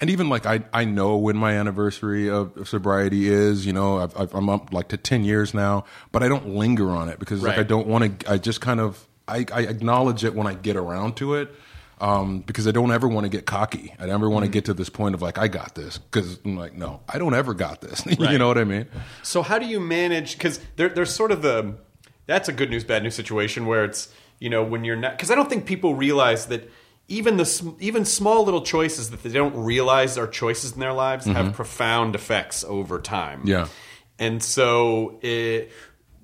[0.01, 3.99] and even like I, I know when my anniversary of, of sobriety is, you know,
[3.99, 7.19] I've, I've, I'm up like to ten years now, but I don't linger on it
[7.19, 8.31] because like I don't want to.
[8.31, 11.49] I just kind of I, I acknowledge it when I get around to it,
[12.01, 13.93] um, because I don't ever want to get cocky.
[13.99, 14.33] I never Mm-hmm.
[14.33, 17.01] want to get to this point of like I got this because I'm like no,
[17.07, 18.05] I don't ever got this.
[18.07, 18.37] you Right.
[18.37, 18.87] know what I mean?
[19.23, 20.33] So how do you manage?
[20.37, 21.75] Because there, there's sort of the
[22.27, 25.31] that's a good news bad news situation where it's you know when you're not because
[25.31, 26.69] I don't think people realize that
[27.07, 31.25] even the even small little choices that they don't realize are choices in their lives
[31.25, 33.39] have profound effects over time.
[33.39, 33.47] Mm-hmm.
[33.49, 33.67] Yeah.
[34.19, 35.71] and so it.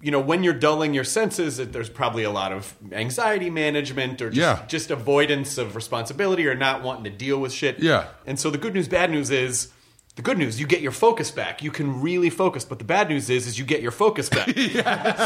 [0.04, 4.20] You know, when you're dulling your senses, it- there's probably a lot of anxiety management
[4.20, 4.66] or just, Yeah.
[4.68, 7.78] just avoidance of responsibility or not wanting to deal with shit.
[7.78, 8.06] Yeah.
[8.26, 9.68] And so the good news, bad news is
[10.16, 11.64] the good news, you get your focus back.
[11.64, 12.66] You can really focus.
[12.66, 14.48] But the bad news is, is you get your focus back.
[14.58, 15.22] and you got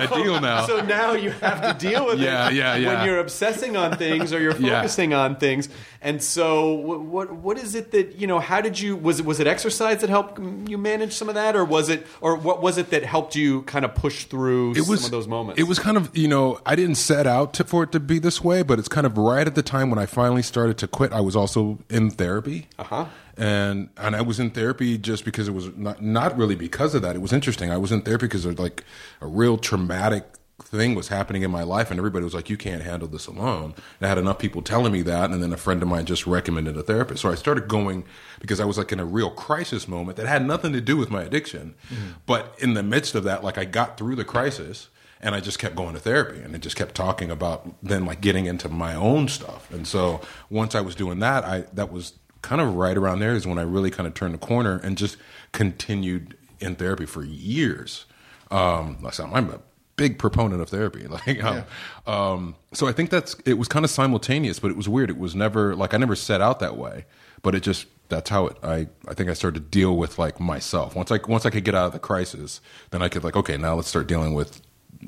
[0.00, 0.66] a deal now.
[0.66, 2.54] So now you have to deal with Yeah, it.
[2.54, 2.94] yeah, yeah.
[2.94, 4.80] When you're obsessing on things or you're Yeah.
[4.80, 5.68] focusing on things.
[6.00, 8.38] And so, what, what what is it that you know?
[8.38, 10.38] How did you was it was it exercise that helped
[10.68, 13.62] you manage some of that, or was it or what was it that helped you
[13.62, 15.60] kind of push through it was some of those moments?
[15.60, 18.20] It was kind of you know I didn't set out to, for it to be
[18.20, 20.86] this way, but it's kind of right at the time when I finally started to
[20.86, 21.12] quit.
[21.12, 22.85] I was also in therapy, uh-huh.
[22.86, 23.06] Uh-huh.
[23.36, 27.02] and and I was in therapy just because it was not not really because of
[27.02, 27.16] that.
[27.16, 27.70] It was interesting.
[27.70, 28.84] I was in therapy because of like
[29.20, 30.24] a real traumatic
[30.62, 33.74] thing was happening in my life and everybody was like you can't handle this alone
[34.00, 36.26] and i had enough people telling me that and then a friend of mine just
[36.26, 38.04] recommended a therapist so i started going
[38.40, 41.10] because i was like in a real crisis moment that had nothing to do with
[41.10, 42.12] my addiction mm-hmm.
[42.24, 44.88] but in the midst of that like i got through the crisis
[45.20, 48.20] and I just kept going to therapy and it just kept talking about then like
[48.20, 49.70] getting into my own stuff.
[49.72, 50.20] And so
[50.50, 52.12] once I was doing that, I that was
[52.46, 54.96] kind of right around there is when I really kind of turned the corner and
[54.96, 55.16] just
[55.50, 58.06] continued in therapy for years.
[58.52, 58.98] Um,
[59.32, 59.60] I'm a
[59.96, 61.06] big proponent of therapy.
[61.16, 61.64] Like, um,
[62.06, 65.10] um, so I think that's it was kind of simultaneous, but it was weird.
[65.10, 67.04] It was never like I never set out that way,
[67.42, 68.56] but it just that's how it.
[68.62, 71.64] I I think I started to deal with like myself once I once I could
[71.64, 74.62] get out of the crisis, then I could like okay now let's start dealing with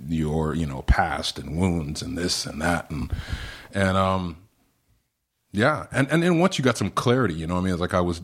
[0.09, 3.13] your you know past and wounds and this and that and
[3.73, 4.37] and um
[5.59, 7.81] yeah, and and then once you got some clarity, you know, what I mean, it's
[7.81, 8.23] like I was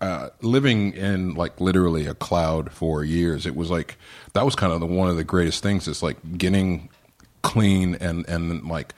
[0.00, 3.46] uh, living in like literally a cloud for years.
[3.46, 3.96] It was like
[4.32, 5.86] that was kind of the one of the greatest things.
[5.86, 6.88] It's like getting
[7.42, 8.94] clean and and like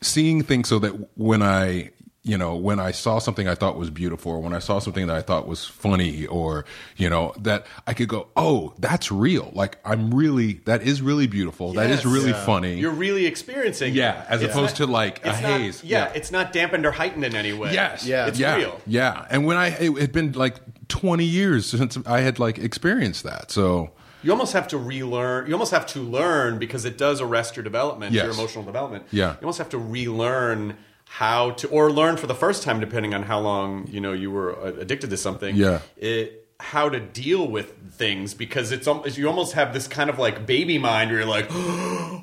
[0.00, 1.90] seeing things so that when I
[2.22, 5.06] you know when I saw something I thought was beautiful, or when I saw something
[5.06, 6.66] that I thought was funny, or
[6.96, 9.50] you know that I could go, oh, that's real.
[9.54, 11.72] Like I'm really that is really beautiful.
[11.74, 12.12] that is Yes.
[12.12, 12.44] really Yeah.
[12.44, 12.74] funny.
[12.78, 13.94] You're really experiencing.
[13.94, 15.82] Yeah, as opposed to, like, a it's not- haze.
[15.82, 16.12] Yeah, Yeah.
[16.14, 17.72] it's not dampened or heightened in any way.
[17.72, 18.04] Yes.
[18.04, 18.26] Yeah.
[18.26, 18.56] it's yeah.
[18.56, 18.80] real.
[18.86, 19.24] Yeah.
[19.30, 20.56] And when I it had been like
[20.88, 23.50] 20 years since I had like experienced that.
[23.50, 23.92] So
[24.22, 25.46] You almost have to relearn.
[25.46, 28.36] You almost have to learn because it does arrest your development, your Yes.
[28.36, 29.04] emotional development.
[29.10, 29.30] Yeah.
[29.30, 30.76] you almost have to relearn
[31.12, 34.30] how to, or learn for the first time, depending on how long you know you
[34.30, 35.56] were addicted to something.
[35.56, 35.80] Yeah.
[35.96, 40.18] it, how to deal with things because it's al- you almost have this kind of
[40.18, 41.48] like baby mind where you're like,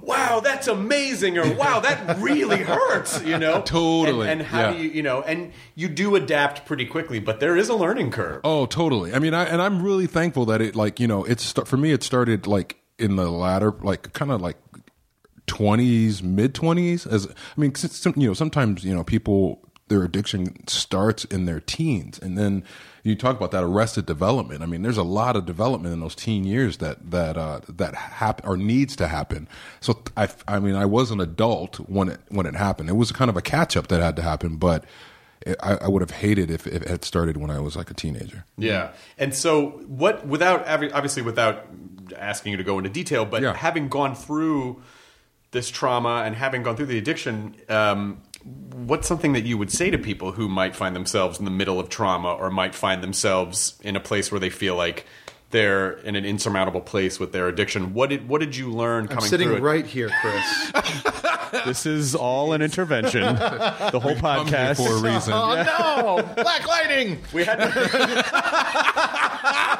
[0.04, 3.62] wow, that's amazing, or wow, that really hurts, you know?
[3.66, 4.74] Totally, And, and how yeah.
[4.74, 8.12] do you, you know, and you do adapt pretty quickly, but there is a learning
[8.12, 8.42] curve.
[8.44, 9.12] Oh, totally.
[9.14, 11.92] I mean, I, and I'm really thankful that it, like, you know, it's for me.
[11.92, 14.58] It started like in the latter, like, kind of like
[15.48, 17.08] twenties, mid twenties.
[17.08, 17.74] As I mean,
[18.16, 22.64] you know, sometimes you know people their addiction starts in their teens, and then
[23.04, 24.62] you talk about that arrested development.
[24.62, 27.96] I mean, there's a lot of development in those teen years that that uh, that
[27.96, 29.48] happen or needs to happen.
[29.80, 32.90] So I, I mean, I was an adult when it when it happened.
[32.90, 34.86] It was kind of a catch up that had to happen, but.
[35.62, 38.44] I, I would have hated if it had started when I was like a teenager.
[38.58, 38.90] Yeah.
[39.18, 41.64] And so, what, without, obviously, without
[42.18, 43.54] asking you to go into detail, but Yeah.
[43.54, 44.82] having gone through
[45.58, 48.22] this trauma and having gone through the addiction, um,
[48.76, 51.80] what's something that you would say to people who might find themselves in the middle
[51.80, 55.08] of trauma or might find themselves in a place where they feel like
[55.50, 57.96] they're in an insurmountable place with their addiction?
[57.96, 59.62] What did, what did you learn I'm coming sitting through it?
[59.62, 60.72] right here, Chris.
[61.66, 63.22] This is all an intervention.
[63.22, 65.32] the whole Come here for a reason.
[65.34, 67.20] oh no, black lightning.
[67.34, 67.58] We had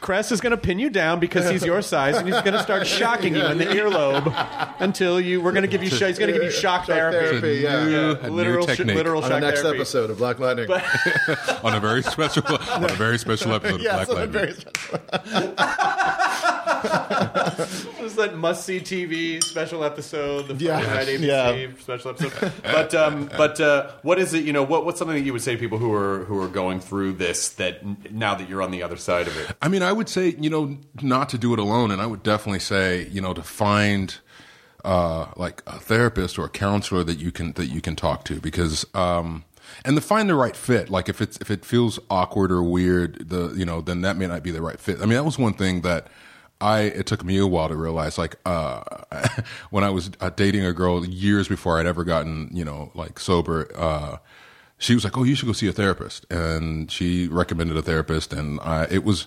[0.00, 2.62] Cress is going to pin you down because he's your size, and he's going to
[2.62, 5.40] start shocking you in the earlobe until you.
[5.40, 5.90] We're going to give you.
[5.90, 7.18] He's going to give you shock therapy.
[7.40, 7.84] therapy, yeah.
[7.84, 8.96] New- Yeah, a new literal, sh- technique.
[8.96, 9.78] literal On shock the next therapy.
[9.78, 10.68] episode of Black Lightning.
[11.62, 14.54] on a very special on a very special episode of Black on a Lightning.
[17.56, 17.92] very special.
[17.92, 20.80] This is that must see TV special episode, the Yeah.
[20.80, 21.66] Friday night Yeah.
[21.80, 22.52] Special episode.
[22.62, 24.44] But um, but uh, what is it?
[24.44, 26.48] You know, what what's something that you would say to people who are who are
[26.48, 29.54] going through this that now that you're on the other side of it?
[29.60, 32.22] I mean, I would say you know not to do it alone, and I would
[32.22, 34.16] definitely say you know to find
[34.84, 38.40] uh, like a therapist or a counselor that you can that you can talk to
[38.40, 39.44] because um,
[39.84, 40.90] and to find the right fit.
[40.90, 44.26] Like if it's if it feels awkward or weird, the you know then that may
[44.26, 44.98] not be the right fit.
[44.98, 46.08] I mean, that was one thing that.
[46.62, 48.82] I it took me a while to realize like uh
[49.70, 53.18] when I was uh, dating a girl years before I'd ever gotten you know like
[53.18, 54.18] sober uh
[54.78, 56.24] she was like oh you should go see a therapist.
[56.30, 59.26] And she recommended a therapist and I it was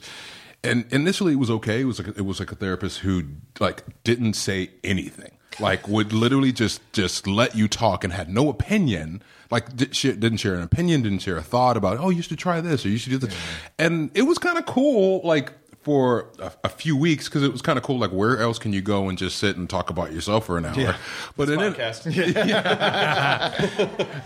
[0.64, 1.82] and initially it was okay.
[1.82, 3.24] It was like it was like a therapist who
[3.60, 5.32] like didn't say anything.
[5.60, 9.22] Like would literally just just let you talk and had no opinion.
[9.52, 12.40] Like di- she didn't share an opinion didn't share a thought about oh you should
[12.40, 13.36] try this or you should do this.
[13.80, 15.54] And it was kind of cool like
[15.86, 18.74] for a, a few weeks because it was kind of cool like where else can
[18.74, 20.96] you go and just sit and talk about yourself for an hour
[21.38, 22.06] but then it, Podcast.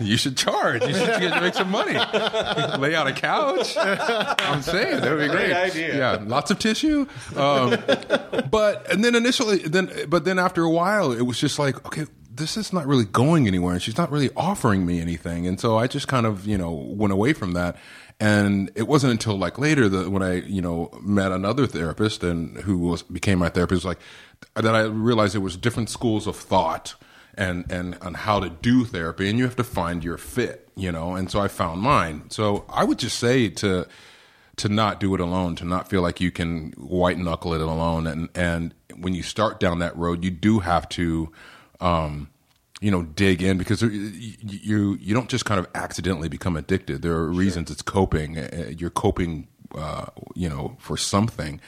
[0.00, 0.82] you should charge.
[0.82, 1.92] You should get, make some money.
[1.92, 3.76] Lay out a couch.
[3.76, 5.48] I'm saying that would be great.
[5.48, 5.98] Great idea.
[5.98, 7.06] Yeah, lots of tissue.
[7.36, 7.76] Um,
[8.50, 12.06] but and then initially, then but then after a while, it was just like, okay,
[12.32, 15.76] this is not really going anywhere, and she's not really offering me anything, and so
[15.76, 17.76] I just kind of you know went away from that.
[18.20, 22.58] And it wasn't until like later that when I you know met another therapist and
[22.58, 23.98] who was became my therapist, like
[24.54, 26.94] that I realized there was different schools of thought
[27.34, 30.90] and and on how to do therapy and you have to find your fit you
[30.90, 31.14] know?
[31.14, 32.24] And so i found mine.
[32.30, 33.86] So i would just say to
[34.56, 38.06] to not do it alone to not feel like you can white knuckle it alone.
[38.06, 41.30] And and when you start down that road you do have to
[41.80, 42.30] um
[42.80, 47.12] you know dig in because you you, don't just kind of accidentally become addicted there
[47.12, 51.60] are reasons it's coping Uh, you're coping uh you know for something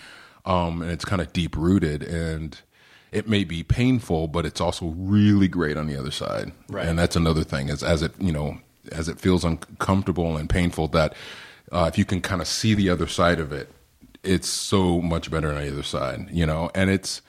[0.47, 2.63] um and it's kind of deep rooted and
[3.13, 6.51] it may be painful, but it's also really great on the other side.
[6.69, 6.87] Right.
[6.89, 8.59] And that's another thing is as it, you know,
[8.91, 11.15] as it feels uncomfortable and painful that
[11.71, 13.71] uh, if you can kind of see the other side of it,
[14.23, 17.21] it's so much better on the other side, you know, and it's,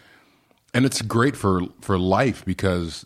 [0.74, 3.06] and it's great for for life because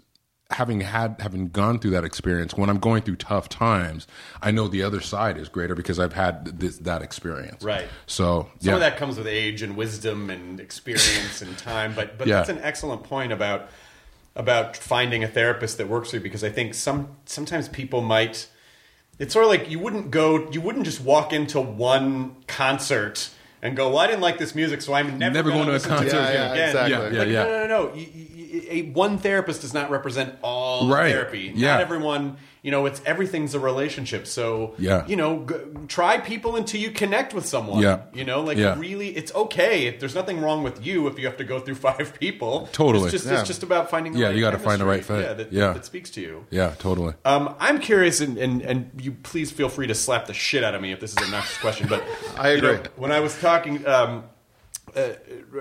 [0.49, 4.07] having had having gone through that experience when i'm going through tough times
[4.41, 7.87] i know the other side is greater because i've had this, that experience Right.
[8.05, 12.17] so Some yeah of that comes with age and wisdom and experience and time, but
[12.17, 12.37] but Yeah.
[12.37, 13.69] that's an excellent point about
[14.37, 18.47] about finding a therapist that works for you because I think some sometimes people might
[19.19, 23.31] it's sort of like you wouldn't go you wouldn't just walk into one concert
[23.61, 26.09] and go, "Well, I didn't like this music, so I'm never, Never gonna a concert
[26.09, 26.93] to it again." again." Yeah, exactly.
[26.95, 27.43] Like, Yeah, No, yeah.
[27.43, 27.93] no, no, no.
[27.95, 28.23] You- you-
[28.69, 31.11] A one therapist does not represent all Right.
[31.11, 31.51] therapy.
[31.55, 31.73] Yeah.
[31.73, 32.37] Not everyone.
[32.67, 34.27] You know, it's everything's a relationship.
[34.27, 35.05] So Yeah.
[35.07, 35.55] you know, g-
[35.87, 37.81] try people until you connect with someone.
[37.81, 37.99] Yeah.
[38.13, 38.77] You know, like Yeah.
[38.77, 39.85] really, it's okay.
[39.87, 42.67] If there's nothing wrong with you if you have to go through five people.
[42.73, 43.05] Totally.
[43.05, 43.39] It's just Yeah.
[43.39, 44.11] it's just about finding.
[44.11, 45.21] The Yeah, right you gotta find the right fit.
[45.23, 45.71] Yeah, that, Yeah.
[45.71, 46.45] that speaks to you.
[46.49, 50.33] yeah totally Um, I'm curious, and, and and you please feel free to slap the
[50.33, 51.87] shit out of me if this is a next question.
[51.87, 52.03] But
[52.37, 52.85] I you know, agree.
[52.97, 54.25] when I was talking, um,
[54.93, 55.11] uh,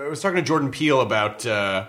[0.03, 1.85] I was talking to Jordan Peele about uh,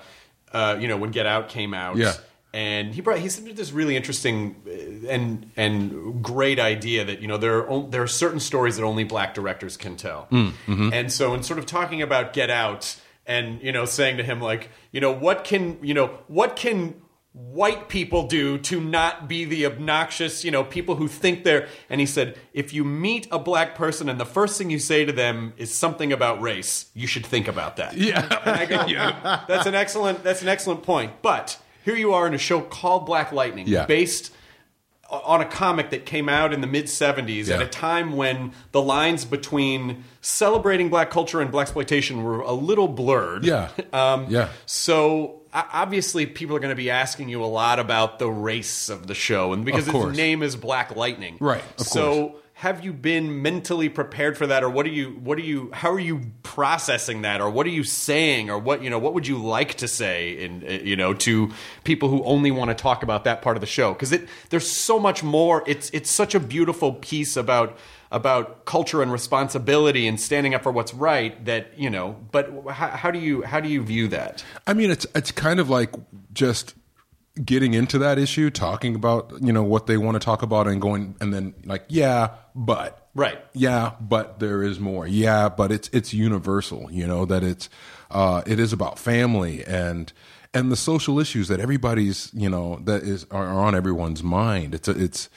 [0.53, 1.97] uh, you know when Get Out came out.
[1.97, 2.13] Yeah.
[2.59, 7.29] And he brought he said this really interesting uh, and and great idea that you
[7.29, 10.27] know there are there are certain stories that only black directors can tell.
[10.93, 12.97] And so in sort of talking about Get Out
[13.27, 17.01] and you know saying to him like you know what can you know what can
[17.33, 21.69] white people do to not be the obnoxious, you know, people who think they're.
[21.89, 25.05] And he said, if you meet a black person and the first thing you say
[25.05, 27.97] to them is something about race, you should think about that.
[27.97, 28.85] yeah And I go,
[29.49, 30.25] that's an excellent.
[30.25, 31.23] That's an excellent point.
[31.23, 33.87] But here you are in a show called Black Lightning, Yeah.
[33.87, 34.33] based
[35.11, 38.83] on a comic that came out in the mid 70s at a time when the
[38.83, 43.45] lines between celebrating black culture and black exploitation were a little blurred.
[43.47, 43.69] Yeah.
[43.95, 44.51] Um, Yeah.
[44.67, 49.07] So obviously people are going to be asking you a lot about the race of
[49.07, 51.39] the show and because its name is Black Lightning.
[51.41, 54.65] Right, of so have you been mentally prepared for that?
[54.65, 57.41] Or what are you what are you how are you processing that?
[57.41, 58.51] Or what are you saying?
[58.51, 61.53] Or what you know what would you like to say in you know to
[61.85, 63.93] people who only want to talk about that part of the show?
[63.93, 65.63] Because it there's so much more.
[65.69, 67.79] It's it's such a beautiful piece about
[68.11, 72.89] about culture and responsibility and standing up for what's right that you know but how,
[72.89, 74.45] how do you how do you view that?
[74.67, 75.95] I mean, it's it's kind of like
[76.33, 76.75] just
[77.45, 80.81] getting into that issue, talking about you know what they want to talk about, and
[80.81, 83.39] going and then like yeah, but Right.
[83.53, 85.07] yeah, but there is more.
[85.07, 86.89] Yeah, but it's it's universal.
[86.91, 87.69] You know that it's
[88.11, 90.13] uh, it is about family and
[90.55, 94.75] and the social issues that everybody's you know that is are, are on everyone's mind.
[94.75, 95.29] It's a, it's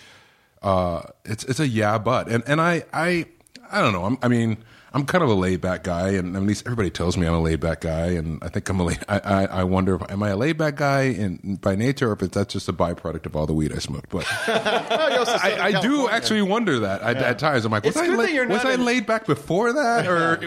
[0.61, 3.25] uh, it's it's a yeah, but and and I I
[3.71, 4.05] I don't know.
[4.05, 4.57] I'm, I mean,
[4.93, 7.39] I'm kind of a laid back guy, and at least everybody tells me I'm a
[7.39, 10.21] laid back guy, and I think I'm a laid, I, I I wonder if am
[10.21, 13.25] I a laid back guy in by nature, or if it's that's just a byproduct
[13.25, 14.09] of all the weed I smoked.
[14.09, 17.63] But I, I do actually wonder that I, at times.
[17.65, 20.39] I'm like, was I la- was not I laid back before that, or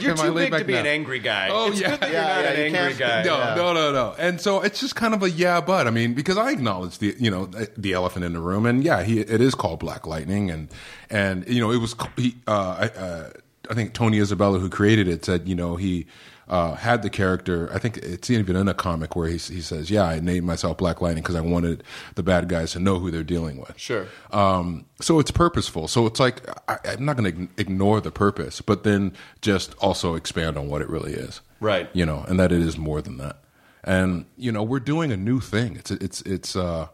[0.00, 0.80] you're am I too laid big back to be now?
[0.80, 1.90] an angry guy Oh, it's yeah.
[1.90, 3.54] good that Yeah, you're not yeah, an you angry guy No, Yeah.
[3.56, 4.14] no, no, no.
[4.18, 7.14] And so it's just kind of a yeah, but I mean, because I acknowledge the
[7.18, 10.50] you know the elephant in the room, and yeah, he it is called Black Lightning,
[10.50, 10.68] and
[11.10, 13.30] and you know it was he, uh, uh,
[13.70, 16.06] I think Tony Isabella who created it said you know he.
[16.48, 19.90] Uh, had the character, I think it's even in a comic where he, he says,
[19.90, 21.82] "Yeah, I named myself Black Lightning because I wanted
[22.16, 24.06] the bad guys to know who they're dealing with." Sure.
[24.32, 25.88] Um, so it's purposeful.
[25.88, 30.14] So it's like I, I'm not going to ignore the purpose, but then just also
[30.14, 31.88] expand on what it really is Right.
[31.94, 33.42] you know, and that it is more than that.
[33.84, 35.76] And you know, we're doing a new thing.
[35.76, 36.88] It's it's it's uh,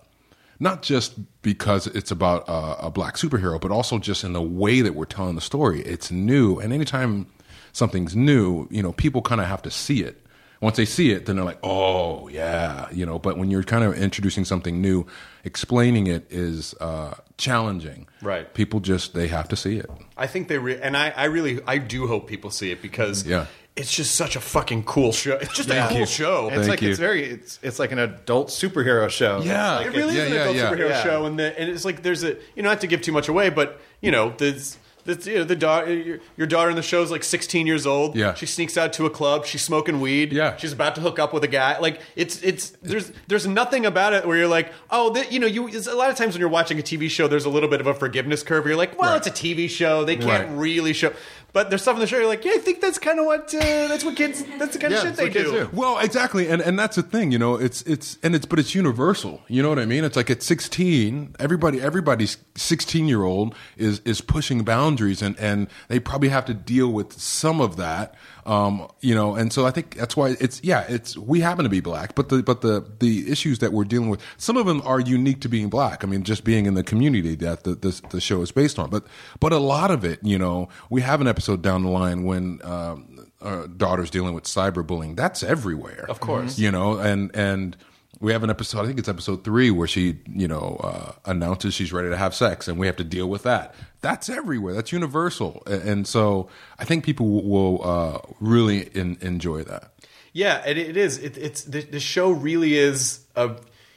[0.61, 4.80] not just because it's about uh, a black superhero, but also just in the way
[4.80, 5.80] that we're telling the story.
[5.82, 7.26] It's new, and anytime
[7.72, 10.24] something's new, you know, people kind of have to see it.
[10.61, 13.20] Once they see it, then they're like, "Oh, yeah," you know.
[13.20, 15.06] But when you're kind of introducing something new,
[15.44, 18.09] explaining it is uh, challenging.
[18.22, 18.52] Right.
[18.54, 19.88] People just they have to see it.
[20.16, 23.24] I think they re- and I, I really I do hope people see it because
[23.24, 23.46] Yeah.
[23.79, 25.37] It's just such a fucking cool show.
[25.37, 26.07] It's just a Thank cool you.
[26.07, 26.47] show.
[26.49, 26.91] It's Thank like you.
[26.91, 29.41] it's very it's it's like an adult superhero show.
[29.43, 29.76] Yeah.
[29.76, 30.70] Like it really Yeah, is an yeah, adult yeah.
[30.70, 31.03] superhero Yeah.
[31.05, 33.29] show, and, the, and it's like there's a you know not to give too much
[33.29, 34.76] away, but you know there's.
[35.05, 37.87] That's, you know, the daughter, your, your daughter in the show is like 16 years
[37.87, 38.14] old.
[38.14, 38.35] Yeah.
[38.35, 39.47] she sneaks out to a club.
[39.47, 40.35] She's smoking weed.
[40.35, 40.55] Yeah.
[40.59, 41.79] she's about to hook up with a guy.
[41.79, 45.47] Like it's it's there's there's nothing about it where you're like, oh, that you know,
[45.47, 45.66] you.
[45.68, 47.81] it's A lot of times when you're watching a TV show, there's a little bit
[47.81, 48.64] of a forgiveness curve.
[48.64, 49.26] Where you're like, well, Right.
[49.26, 50.05] it's a TV show.
[50.05, 50.59] They can't Right.
[50.59, 51.14] really show.
[51.55, 52.18] But there's stuff in the show.
[52.18, 54.44] You're like, yeah, I think that's kind of what uh, that's what kids.
[54.59, 55.59] That's the kind Yeah, of shit they what kids do.
[55.64, 55.70] do.
[55.72, 57.55] Well, exactly, and and that's the thing, you know.
[57.55, 59.40] It's it's and it's but it's universal.
[59.49, 60.05] You know what I mean?
[60.05, 65.68] It's like at sixteen, everybody everybody's sixteen year old is is pushing boundaries, and and
[65.88, 68.14] they probably have to deal with some of that.
[68.49, 71.68] Um, you know, and so I think that's why it's yeah, it's we happen to
[71.68, 74.80] be black, but the but the the issues that we're dealing with, some of them
[74.86, 76.03] are unique to being black.
[76.03, 78.88] I mean, just being in the community that the the, the show is based on,
[78.88, 79.05] but
[79.38, 82.61] but a lot of it, you know, we have an episode down the line when.
[82.64, 85.14] Um, uh, daughters dealing with cyberbullying.
[85.14, 86.59] That's everywhere, Of course.
[86.59, 87.76] You know, and and
[88.21, 88.83] we have an episode.
[88.83, 92.35] I think it's episode three where she, you know, uh, announces she's ready to have
[92.35, 93.75] sex, and we have to deal with that.
[94.01, 94.75] That's everywhere.
[94.75, 96.49] That's universal, and so
[96.79, 99.93] I think people will- will uh, really in, enjoy that.
[100.33, 101.19] Yeah, it, it is.
[101.19, 103.57] It, it's the, the show really is a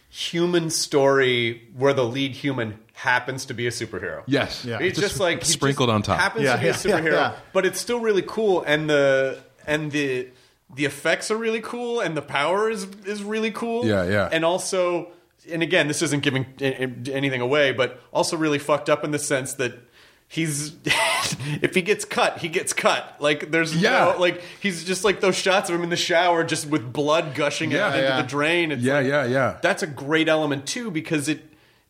[0.10, 4.24] human story where the lead human happens to be a superhero.
[4.28, 4.78] Yes, Yeah.
[4.80, 6.20] It's just, like sprinkled just on top.
[6.20, 7.36] Happens Yeah, to be a yeah, yeah, superhero, yeah.
[7.54, 10.28] but it's still really cool, and the and the
[10.76, 13.86] the effects are really cool, and the power is is really cool.
[13.86, 14.30] Yeah, yeah.
[14.32, 15.10] and also,
[15.52, 19.54] and again, this isn't giving anything away, but also really fucked up in the sense
[19.56, 19.74] that.
[20.34, 20.72] He's
[21.62, 23.18] if he gets cut, he gets cut.
[23.20, 24.14] Like there's Yeah.
[24.14, 27.36] no like he's just like those shots of him in the shower, just with blood
[27.36, 28.72] gushing Yeah, out into the drain.
[28.72, 29.58] It's Yeah, like- yeah, yeah.
[29.62, 31.44] That's a great element too because it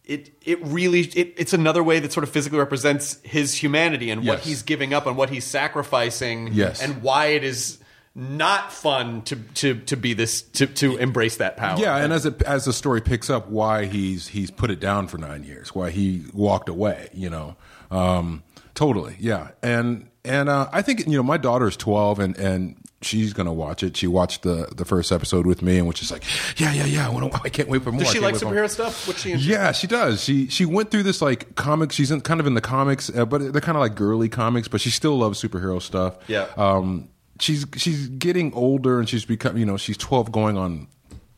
[0.05, 4.25] it it really it, it's another way that sort of physically represents his humanity and
[4.25, 6.49] what he's giving up and what he's sacrificing.
[6.51, 6.81] Yes.
[6.81, 7.77] and why it is
[8.13, 11.79] not fun to to to be this to to embrace that power.
[11.79, 15.07] Yeah, and as it as the story picks up, why he's he's put it down
[15.07, 17.55] for nine years, why he walked away, you know,
[17.89, 18.43] um,
[18.75, 23.33] totally, yeah, and and uh, I think you know my daughter's twelve and and she's
[23.33, 23.95] gonna watch it.
[23.95, 26.23] She watched the the first episode with me and was just like,
[26.59, 28.01] yeah, yeah, yeah, I, I can't wait for more.
[28.01, 29.17] does she like wait more." superhero stuff?
[29.19, 29.33] She?
[29.33, 30.21] Yeah, she does.
[30.21, 31.95] She she went through this like comics.
[31.95, 34.67] She's in, kind of in the comics, uh, but they're kind of like girly comics.
[34.67, 36.17] But she still loves superhero stuff.
[36.27, 36.47] Yeah.
[36.57, 37.09] Um,
[37.41, 40.87] she's she's getting older, and she's become you know she's twelve, going on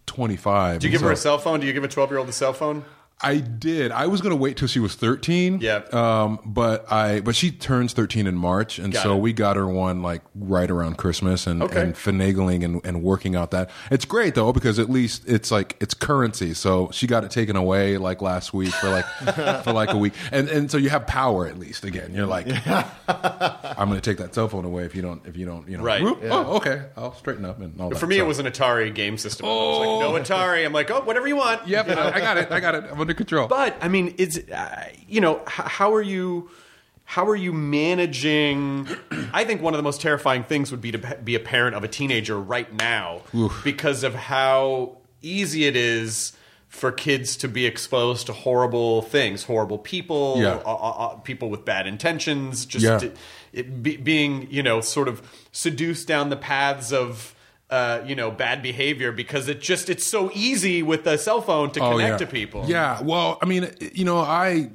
[0.06, 0.80] twenty five.
[0.80, 1.60] Do you give her a cell phone?
[1.60, 2.86] Do you give a twelve year old a cell phone?
[3.24, 3.92] I did.
[3.92, 5.60] I was going to wait till she was 13.
[5.62, 5.84] Yeah.
[5.92, 8.80] Um, but I, but she turns 13 in March.
[8.80, 9.20] And Got so it.
[9.22, 11.82] we got her one like right around Christmas and, Okay.
[11.82, 13.70] and finagling and, and working out that.
[13.90, 16.54] It's great though, because at least it's like, it's currency.
[16.54, 19.06] So she got it taken away like last week for like,
[19.64, 20.14] for like a week.
[20.32, 22.14] And, and so you have power at least again.
[22.14, 22.48] You're like,
[23.08, 25.78] I'm going to take that cell phone away if you don't, if you don't, you
[25.78, 26.02] know, Right.
[26.04, 26.84] whoop, Oh, okay.
[26.98, 27.98] I'll straighten up and all that.
[28.00, 29.46] For me, So- it was an Atari game system.
[29.46, 30.66] I was like, no Atari.
[30.66, 31.68] I'm like, oh, whatever you want.
[31.68, 31.90] Yep.
[31.90, 32.52] I got it.
[32.52, 32.96] I got it.
[33.14, 33.48] Under control.
[33.48, 36.50] But I mean, it's uh, you know, h- how are you?
[37.06, 38.88] How are you managing?
[39.34, 41.84] I think one of the most terrifying things would be to be a parent of
[41.84, 43.22] a teenager right now
[43.64, 46.34] because of how easy it is
[46.70, 50.56] for kids to be exposed to horrible things, horrible people, Yeah.
[50.66, 52.98] uh, uh, uh, people with bad intentions, just Yeah.
[52.98, 53.12] to-
[53.52, 57.36] it, be, being you know sort of seduced down the paths of.
[57.74, 61.72] Uh, you know, bad behavior because it just it's so easy with a cell phone
[61.72, 62.26] to Oh, connect yeah.
[62.26, 62.66] to people.
[62.68, 63.64] Yeah, well, I mean,
[64.00, 64.70] you know, I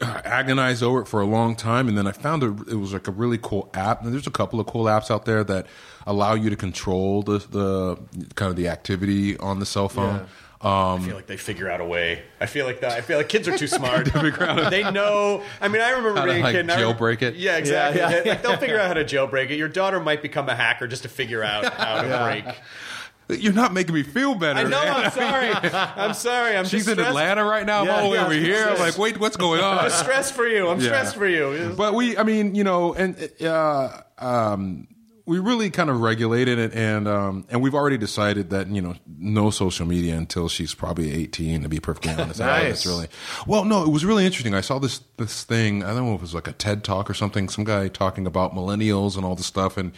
[0.00, 3.08] agonized over it for a long time, and then I found a, it was like
[3.08, 4.02] a really cool app.
[4.04, 5.66] And there's a couple of cool apps out there that
[6.06, 7.96] allow you to control the the
[8.36, 10.26] kind of the activity on the cell phone.
[10.62, 12.22] I feel like they figure out a way.
[12.40, 12.92] I feel like that.
[12.92, 14.06] I feel like kids are too smart.
[14.12, 15.42] they know.
[15.60, 16.60] I mean, I remember being like, a kid.
[16.60, 17.34] and I jailbreak it?
[17.36, 18.00] Yeah, exactly.
[18.00, 19.56] Yeah, yeah, They- like, they'll figure out how to jailbreak it.
[19.56, 23.40] Your daughter might become a hacker just to figure out how to break.
[23.40, 24.58] You're not making me feel better.
[24.58, 24.70] I know.
[24.84, 25.04] man.
[25.04, 25.50] I'm sorry.
[25.72, 26.56] I'm sorry.
[26.56, 27.08] I'm She's in stressed.
[27.10, 27.84] Atlanta right now.
[27.84, 28.66] Yeah, I'm all the way yeah, over here.
[28.68, 29.78] I'm like, wait, what's going on?
[29.78, 30.68] I'm stressed for you.
[30.68, 30.86] I'm Yeah.
[30.86, 31.72] stressed for you.
[31.76, 34.88] But we, I mean, you know, and uh, um,
[35.30, 38.96] we really kind of regulated it, and um, and we've already decided that you know
[39.06, 41.62] no social media until she's probably eighteen.
[41.62, 42.92] To be perfectly honest, I don't know if it's Nice.
[42.92, 43.06] really
[43.46, 43.64] well.
[43.64, 44.54] No, it was really interesting.
[44.54, 45.84] I saw this this thing.
[45.84, 47.48] I don't know if it was like a TED talk or something.
[47.48, 49.92] Some guy talking about millennials and all this stuff, and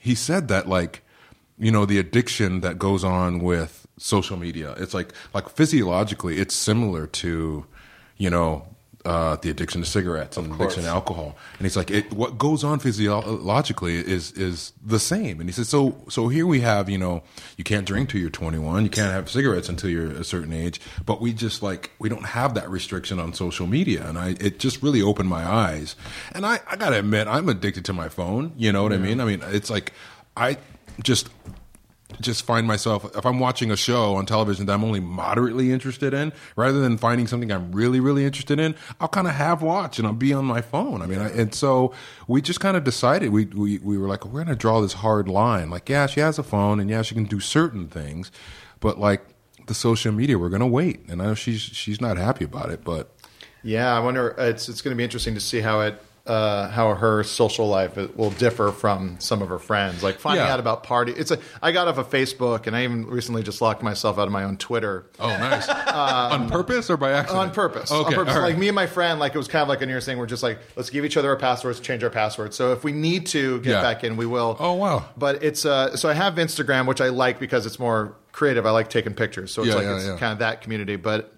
[0.00, 1.02] he said that like
[1.58, 4.74] you know the addiction that goes on with social media.
[4.78, 7.66] It's like like physiologically, it's similar to
[8.16, 8.66] you know
[9.04, 11.36] uh, the addiction to cigarettes and addiction to alcohol.
[11.58, 15.40] And he's like, it, what goes on physiologically is is the same.
[15.40, 17.22] And he says, so so here we have, you know,
[17.56, 20.80] you can't drink till you're 21, you can't have cigarettes until you're a certain age,
[21.04, 24.06] but we just like we don't have that restriction on social media.
[24.06, 25.96] And I it just really opened my eyes.
[26.32, 28.52] And I I gotta admit, I'm addicted to my phone.
[28.56, 29.20] You know what I mean?
[29.20, 29.92] I mean, it's like
[30.36, 30.58] I
[31.02, 31.28] just
[32.20, 36.14] just find myself if I'm watching a show on television that I'm only moderately interested
[36.14, 39.98] in, rather than finding something I'm really, really interested in, I'll kind of have watch
[39.98, 41.02] and I'll be on my phone.
[41.02, 41.92] I mean, I, and so
[42.28, 44.94] we just kind of decided we, we we were like, we're going to draw this
[44.94, 45.70] hard line.
[45.70, 48.30] Like, yeah, she has a phone and yeah, she can do certain things,
[48.80, 49.22] but like
[49.66, 51.08] the social media, we're going to wait.
[51.08, 53.14] And I know she's she's not happy about it, but
[53.62, 54.34] Yeah, I wonder.
[54.38, 57.96] It's it's going to be interesting to see how it uh, how her social life
[58.16, 60.02] will differ from some of her friends.
[60.04, 60.52] Like finding Yeah.
[60.52, 61.10] out about party.
[61.12, 61.38] It's a.
[61.60, 64.44] I got off of Facebook, and I even recently just locked myself out of my
[64.44, 65.06] own Twitter.
[65.18, 65.68] Oh, nice.
[65.68, 67.38] on purpose or by accident?
[67.48, 67.90] On purpose.
[67.90, 68.06] Okay.
[68.06, 68.34] On purpose.
[68.36, 68.42] right.
[68.50, 70.16] Like me and my friend, like it was kind of like a near thing.
[70.18, 72.56] We're just like, let's give each other our passwords, change our passwords.
[72.56, 73.82] So if we need to get Yeah.
[73.82, 74.56] back in, we will.
[74.60, 75.04] Oh, wow.
[75.16, 78.64] But it's uh, so I have Instagram, which I like because it's more creative.
[78.64, 80.94] I like taking pictures, so it's Yeah, like it's kind of that community.
[80.96, 81.32] But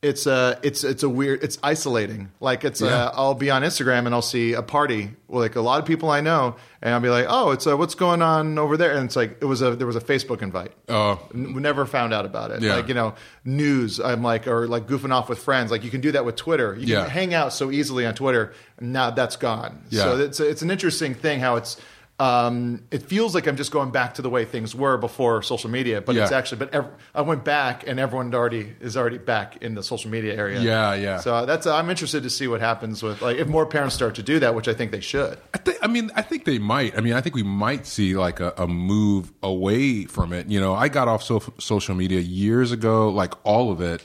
[0.00, 2.30] it's uh, it's it's a weird, it's isolating.
[2.40, 3.06] Like it's Yeah.
[3.06, 5.86] uh, I'll be on Instagram and I'll see a party with like a lot of
[5.86, 8.94] people I know, and I'll be like, oh, it's uh, what's going on over there,
[8.94, 10.70] and it's like it was a there was a Facebook invite.
[10.88, 11.20] Oh.
[11.34, 12.62] N- we never found out about it.
[12.62, 12.76] Yeah.
[12.76, 13.98] Like you know, news.
[13.98, 15.70] I'm like, or like goofing off with friends.
[15.72, 16.74] Like you can do that with Twitter.
[16.74, 17.08] You can Yeah.
[17.08, 18.52] hang out so easily on Twitter.
[18.80, 19.82] Now that's gone.
[19.90, 20.02] Yeah.
[20.04, 21.76] So it's it's an interesting thing how it's.
[22.20, 25.70] Um, it feels like I'm just going back to the way things were before social
[25.70, 26.58] media, but it's actually.
[26.58, 30.34] But ev- I went back, and everyone already is already back in the social media
[30.34, 30.60] area.
[30.60, 31.20] Yeah, yeah.
[31.20, 34.24] So that's I'm interested to see what happens with like if more parents start to
[34.24, 35.38] do that, which I think they should.
[35.54, 35.78] I think.
[35.80, 36.98] I mean, I think they might.
[36.98, 40.48] I mean, I think we might see like a, a move away from it.
[40.48, 44.02] You know, I got off so, social media years ago, like all of it,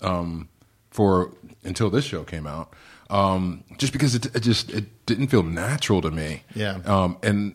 [0.00, 0.48] um,
[0.90, 2.72] for until this show came out,
[3.10, 6.44] um, just because it, it just it didn't feel natural to me.
[6.54, 6.78] Yeah.
[6.86, 7.54] Um, and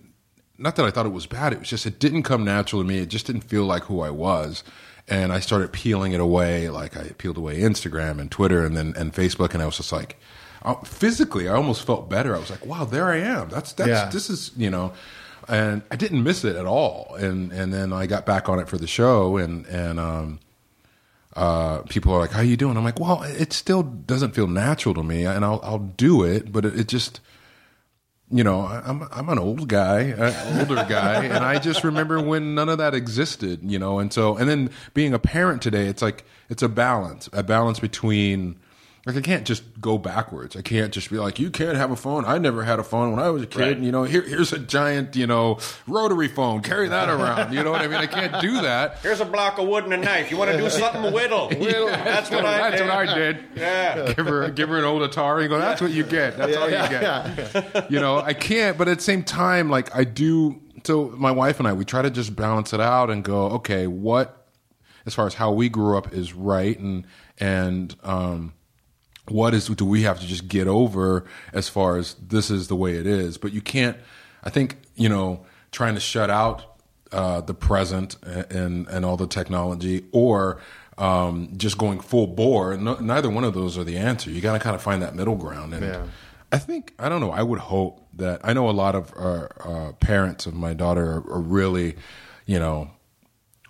[0.58, 1.54] not that I thought it was bad.
[1.54, 3.00] It was just it didn't come natural to me.
[3.00, 4.64] It just didn't feel like who I was.
[5.08, 6.70] And I started peeling it away.
[6.70, 9.92] Like I peeled away Instagram and Twitter and then and Facebook, and I was just
[9.92, 10.18] like,
[10.64, 12.36] uh, physically, I almost felt better.
[12.36, 13.50] I was like, wow, there I am.
[13.50, 14.10] That's that's Yeah.
[14.10, 14.94] this is you know,
[15.48, 17.16] and I didn't miss it at all.
[17.20, 20.40] And and then I got back on it for the show, and and um,
[21.36, 24.96] uh, people are like, "How you doing?" I'm like, "Well, it still doesn't feel natural
[24.96, 27.20] to me, and I'll I'll do it, but it, it just."
[28.32, 32.56] You know, I'm I'm an old guy, an older guy, and I just remember when
[32.56, 33.60] none of that existed.
[33.64, 37.30] You know, and so and then being a parent today, it's like it's a balance,
[37.34, 38.58] a balance between
[39.06, 40.56] like I can't just go backwards.
[40.56, 42.26] I can't just be like, you can't have a phone.
[42.26, 43.60] I never had a phone when I was a kid.
[43.60, 43.78] Right.
[43.78, 46.62] You know, here here's a giant, you know, rotary phone.
[46.62, 47.54] Carry that around.
[47.54, 47.98] You know what I mean?
[47.98, 48.98] I can't do that.
[49.04, 50.32] Here's a block of wood and a knife.
[50.32, 51.14] You want to do something?
[51.14, 51.50] Whittle.
[51.50, 52.88] That's what I That's did.
[52.90, 53.38] what I did.
[53.56, 54.14] Yeah.
[54.14, 55.60] Give her, give her an old Atari and go.
[55.60, 56.38] That's what you get.
[56.38, 57.92] That's all you get.
[57.92, 58.78] You know, I can't.
[58.78, 60.62] But at the same time, like I do.
[60.84, 63.88] So my wife and I, we try to just balance it out and go, okay,
[63.88, 64.48] what,
[65.06, 67.06] as far as how we grew up, is right, and
[67.40, 68.54] and um,
[69.30, 72.76] what is do we have to just get over as far as this is the
[72.76, 73.38] way it is?
[73.38, 73.98] But you can't.
[74.44, 76.78] I think you know, trying to shut out
[77.12, 80.62] uh, the present and and all the technology, or
[80.98, 82.78] um, just going full bore.
[82.78, 84.30] No, neither one of those are the answer.
[84.30, 85.74] You got to kind of find that middle ground.
[85.74, 86.04] And Yeah.
[86.52, 87.32] I think I don't know.
[87.32, 91.04] I would hope that I know a lot of uh, uh, parents of my daughter
[91.04, 91.96] are, are really,
[92.46, 92.92] you know,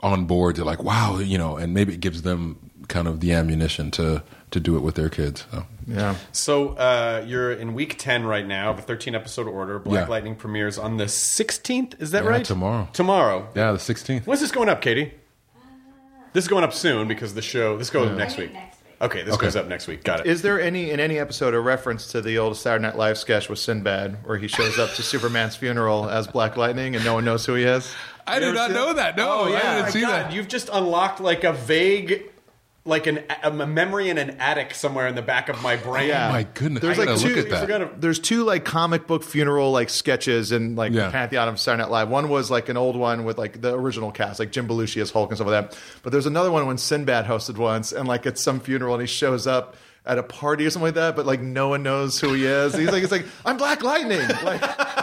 [0.01, 0.55] on board.
[0.57, 4.21] They're like, wow, you know, and maybe it gives them kind of the ammunition to
[4.51, 5.45] to do it with their kids.
[5.51, 5.65] So.
[5.87, 6.15] Yeah.
[6.31, 9.79] So uh, you're in week ten right now of a 13 episode order.
[9.79, 10.09] Black Yeah.
[10.09, 12.01] Lightning premieres on the 16th.
[12.01, 12.45] Is that Yeah, right?
[12.45, 12.87] tomorrow.
[12.93, 13.49] Tomorrow.
[13.55, 14.25] Yeah, the sixteenth.
[14.27, 15.13] When's this going up, Katie?
[16.33, 17.77] This is going up soon because the show.
[17.77, 18.51] This goes up next week.
[19.01, 19.45] Okay, this Okay.
[19.47, 20.03] goes up next week.
[20.03, 20.25] Got it.
[20.25, 23.49] Is there any in any episode a reference to the old Saturday Night Live sketch
[23.49, 27.25] with Sinbad, where he shows up to Superman's funeral as Black Lightning and no one
[27.25, 27.93] knows who he is?
[28.27, 29.15] I did not know that.
[29.17, 30.33] No, oh yeah, I didn't see God, that.
[30.33, 32.23] You've just unlocked like a vague,
[32.87, 36.09] like an a memory in an attic somewhere in the back of my brain.
[36.09, 36.29] Yeah.
[36.29, 37.29] Oh my goodness, There's I like gotta two.
[37.29, 37.61] look at that.
[37.61, 41.07] forgot to- There's two like comic book funeral like sketches in like Yeah.
[41.07, 42.09] the pantheon of Saturday Night Live.
[42.09, 45.09] One was like an old one with like the original cast, like Jim Belushi as
[45.09, 45.79] Hulk and stuff like that.
[46.03, 49.07] But there's another one when Sinbad hosted once, and like at some funeral, and he
[49.07, 49.75] shows up
[50.05, 52.75] at a party or something like that, but like no one knows who he is.
[52.75, 54.19] He's like, it's like I'm Black Lightning.
[54.43, 54.61] Like,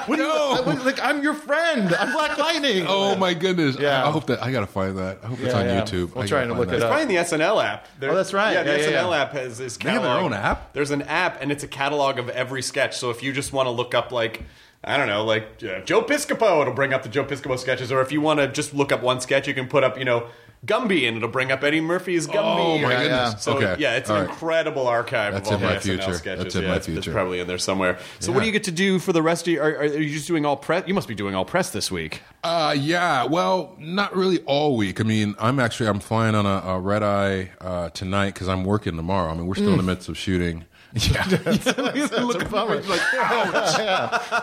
[0.09, 0.81] what do you, No.
[0.85, 1.93] like I'm your friend.
[1.95, 2.85] I'm Black Lightning.
[2.89, 3.77] Oh my goodness!
[3.79, 4.05] Yeah.
[4.05, 5.19] I, I hope that I gotta find that.
[5.23, 5.81] I hope it's on yeah.
[5.83, 6.15] YouTube.
[6.15, 6.77] We'll I try gotta and find look that.
[6.77, 6.89] it up.
[6.89, 7.89] Probably in the SNL app.
[7.99, 8.53] There- Oh, that's right.
[8.53, 9.23] Yeah, the Yeah, yeah, SNL yeah.
[9.23, 10.73] app has this They have their own app?
[10.73, 12.97] There's an app, and it's a catalog of every sketch.
[12.97, 14.43] So if you just want to look up, like,
[14.85, 17.91] I don't know, like uh, Joe Piscopo, it'll bring up the Joe Piscopo sketches.
[17.93, 20.05] Or if you want to just look up one sketch, you can put up, you
[20.05, 20.27] know,
[20.65, 22.37] Gumby, and it'll bring up Eddie Murphy's Gumby.
[22.59, 23.11] Oh my Yeah, goodness!
[23.33, 23.35] yeah.
[23.37, 24.31] So okay, yeah, it's All an right.
[24.31, 26.15] incredible archive That's of all in my SNL future.
[26.15, 26.43] sketches.
[26.45, 27.13] That's in yeah, my it's, it's future.
[27.13, 27.99] probably in there somewhere.
[28.21, 29.65] So what do you get to do for the rest of your?
[29.65, 30.85] Are, are you just doing all press?
[30.87, 32.23] You must be doing all press this week.
[32.45, 33.25] Uh, yeah.
[33.25, 35.01] Well, not really all week.
[35.01, 38.63] I mean, I'm actually I'm flying on a, a red eye uh, tonight because I'm
[38.65, 39.33] working tomorrow.
[39.33, 40.65] I mean, we're still in the midst of shooting.
[41.11, 41.25] Yeah,
[42.23, 42.83] look bummer.
[42.83, 43.81] like, ouch!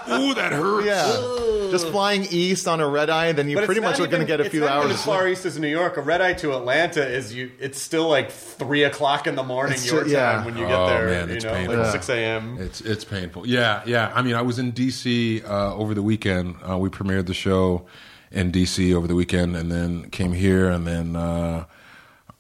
[0.10, 0.86] Ooh, that hurts.
[0.88, 4.22] Yeah, just flying east on a red eye, then you But pretty much are going
[4.22, 4.92] to get a few hours.
[4.92, 5.98] as far east as New York.
[5.98, 7.52] A red eye to Atlanta is you.
[7.60, 10.32] It's still like three o'clock in the morning It's your ju- yeah.
[10.38, 11.06] time when you get Oh, there.
[11.08, 11.76] man, you it's know, painful.
[11.78, 11.92] like Yeah.
[11.92, 12.58] six a.m.
[12.60, 13.48] It's it's painful.
[13.48, 14.12] Yeah, yeah.
[14.16, 16.56] I mean, I was in DC uh, over the weekend.
[16.68, 17.86] Uh, we premiered the show
[18.32, 21.66] in DC over the weekend, and then came here, and then uh,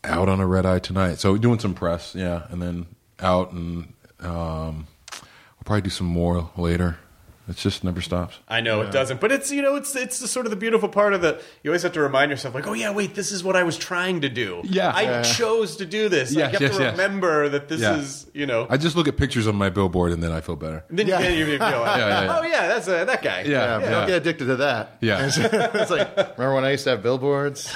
[0.03, 1.19] out on a red eye tonight.
[1.19, 2.87] So doing some press, yeah, and then
[3.19, 6.97] out and um, we'll probably do some more later.
[7.49, 8.37] It just never stops.
[8.47, 10.87] I know it doesn't, but it's you know it's it's the sort of the beautiful
[10.87, 11.41] part of the.
[11.63, 13.75] You always have to remind yourself, like, oh yeah, wait, this is what I was
[13.75, 14.61] trying to do.
[14.65, 14.91] Yeah.
[14.93, 15.21] I Yeah.
[15.23, 16.31] chose to do this.
[16.31, 16.91] Yes, like, you have yes, to yes.
[16.91, 17.97] remember that this Yeah.
[17.97, 18.67] is you know.
[18.69, 20.83] I just look at pictures on my billboard and then I feel better.
[20.91, 21.19] then Yeah.
[21.21, 22.37] then you feel, yeah, yeah.
[22.39, 23.41] oh yeah, that's uh, that guy.
[23.41, 23.89] Yeah, Yeah, yeah.
[23.89, 24.97] don't get addicted to that.
[25.01, 25.25] Yeah.
[25.25, 27.67] It's, it's like, remember when I used to have billboards?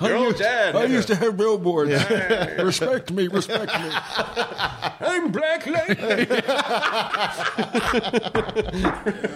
[0.00, 0.74] Your old dad.
[0.76, 1.90] I used to have billboards.
[2.62, 3.90] respect me, respect me.
[5.00, 6.26] I'm Black Lightning.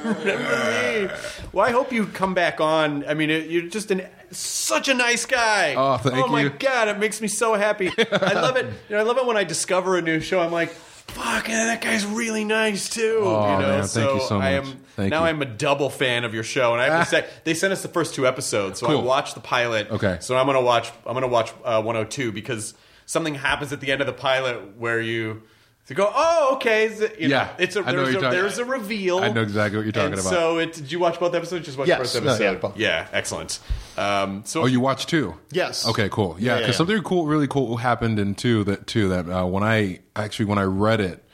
[0.04, 1.14] Remember me.
[1.52, 3.04] Well, I hope you come back on.
[3.06, 5.74] I mean, it, you're just an such a nice guy.
[5.76, 6.50] Oh, thank Oh my you.
[6.50, 7.88] god, it makes me so happy.
[7.98, 8.66] I love it.
[8.88, 10.40] You know, I love it when I discover a new show.
[10.40, 13.20] I'm like, fuck, that guy's really nice too.
[13.22, 14.64] Oh, you know, man, thank you so I am
[14.96, 15.26] Thank now you.
[15.30, 17.82] I'm a double fan of your show, and I have to say they sent us
[17.82, 19.90] the first two episodes, so I watched the pilot.
[19.90, 20.18] Okay.
[20.20, 20.90] so I'm gonna watch.
[21.06, 22.74] I'm gonna watch uh, 102 because
[23.06, 25.42] something happens at the end of the pilot where you.
[25.90, 26.84] To go, oh, okay.
[26.84, 28.58] is it- You know, Yeah, it's a, I know there's, what a you're talking- there's
[28.58, 29.18] a reveal.
[29.18, 30.30] I know exactly what you're talking And about.
[30.32, 31.66] So, it, did you watch both episodes?
[31.66, 31.98] Just watch Yes.
[31.98, 32.44] the first No, episode.
[32.44, 32.76] yeah, both.
[32.76, 33.58] Yeah, excellent.
[33.98, 35.34] Um, so Oh, you watched two?
[35.50, 35.88] Yes.
[35.88, 36.36] Okay, cool.
[36.38, 36.76] Yeah, Yeah, because yeah, yeah.
[36.76, 39.08] something cool, really cool, happened in two that too.
[39.08, 41.24] That uh, when I actually when I read it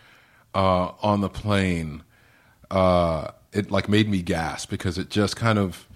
[0.54, 2.02] uh, on the plane,
[2.70, 5.86] uh, it like made me gasp because it just kind of.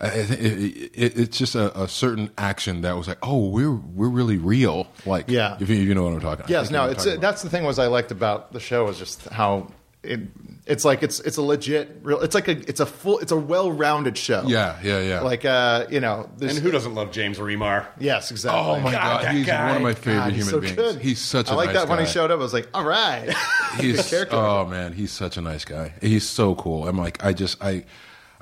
[0.00, 3.72] I- I It, it, it's just a, a certain action that was like, oh, we're
[3.72, 4.88] we're really real.
[5.06, 5.56] Like, Yeah.
[5.60, 6.44] if you, you know what I'm talking.
[6.46, 7.20] I Yes, no, you know what I'm it's talking about.
[7.30, 9.68] that's the thing was I liked about the show was just how
[10.02, 10.20] it
[10.66, 13.36] it's like it's it's a legit real it's like a it's a full it's a
[13.36, 14.42] well-rounded show.
[14.46, 15.20] Yeah, yeah, yeah.
[15.20, 17.86] Like uh, you know, there's, and who doesn't love James Remar?
[17.98, 18.60] Yes, exactly.
[18.60, 19.66] Oh my God, god, he's guy.
[19.68, 20.76] one of my favorite God, he's human so beings.
[20.94, 21.00] good.
[21.02, 22.38] He's such a I like nice that when he showed up.
[22.38, 23.32] I was like, all right.
[23.80, 24.36] he's character.
[24.36, 25.94] oh man, he's such a nice guy.
[26.02, 26.86] He's so cool.
[26.86, 27.84] I'm like, I just I.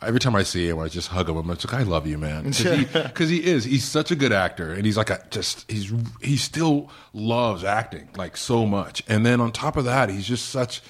[0.06, 1.36] Every time I see him, I just hug him.
[1.36, 3.64] I'm like, I love you, man, because he, he is.
[3.64, 5.70] He's such a good actor, and he's like a just.
[5.70, 10.26] He's he still loves acting like so much, and then on top of that, he's
[10.26, 10.82] just such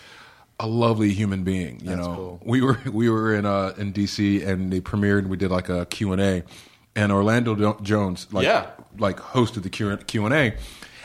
[0.60, 1.80] a lovely human being.
[1.80, 5.20] You know, we were we were in uh in DC, and they premiered.
[5.20, 6.42] and We did like a Q and A,
[6.96, 8.66] and Orlando Jones like Yeah.
[8.98, 10.54] like hosted the Q Q and A,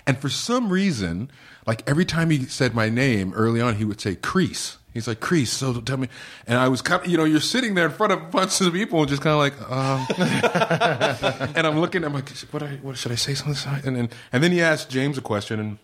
[0.07, 1.29] and for some reason,
[1.67, 4.77] like every time he said my name early on, he would say Crease.
[4.93, 5.51] He's like Crease.
[5.53, 6.07] So tell me,
[6.47, 8.73] and I was kind of, you know, you're sitting there in front of bunches of
[8.73, 12.97] people and just kind of like, um, and I'm looking, I'm like, what, I, what
[12.97, 13.87] should I say something?
[13.87, 15.77] And then and then he asked James a question and.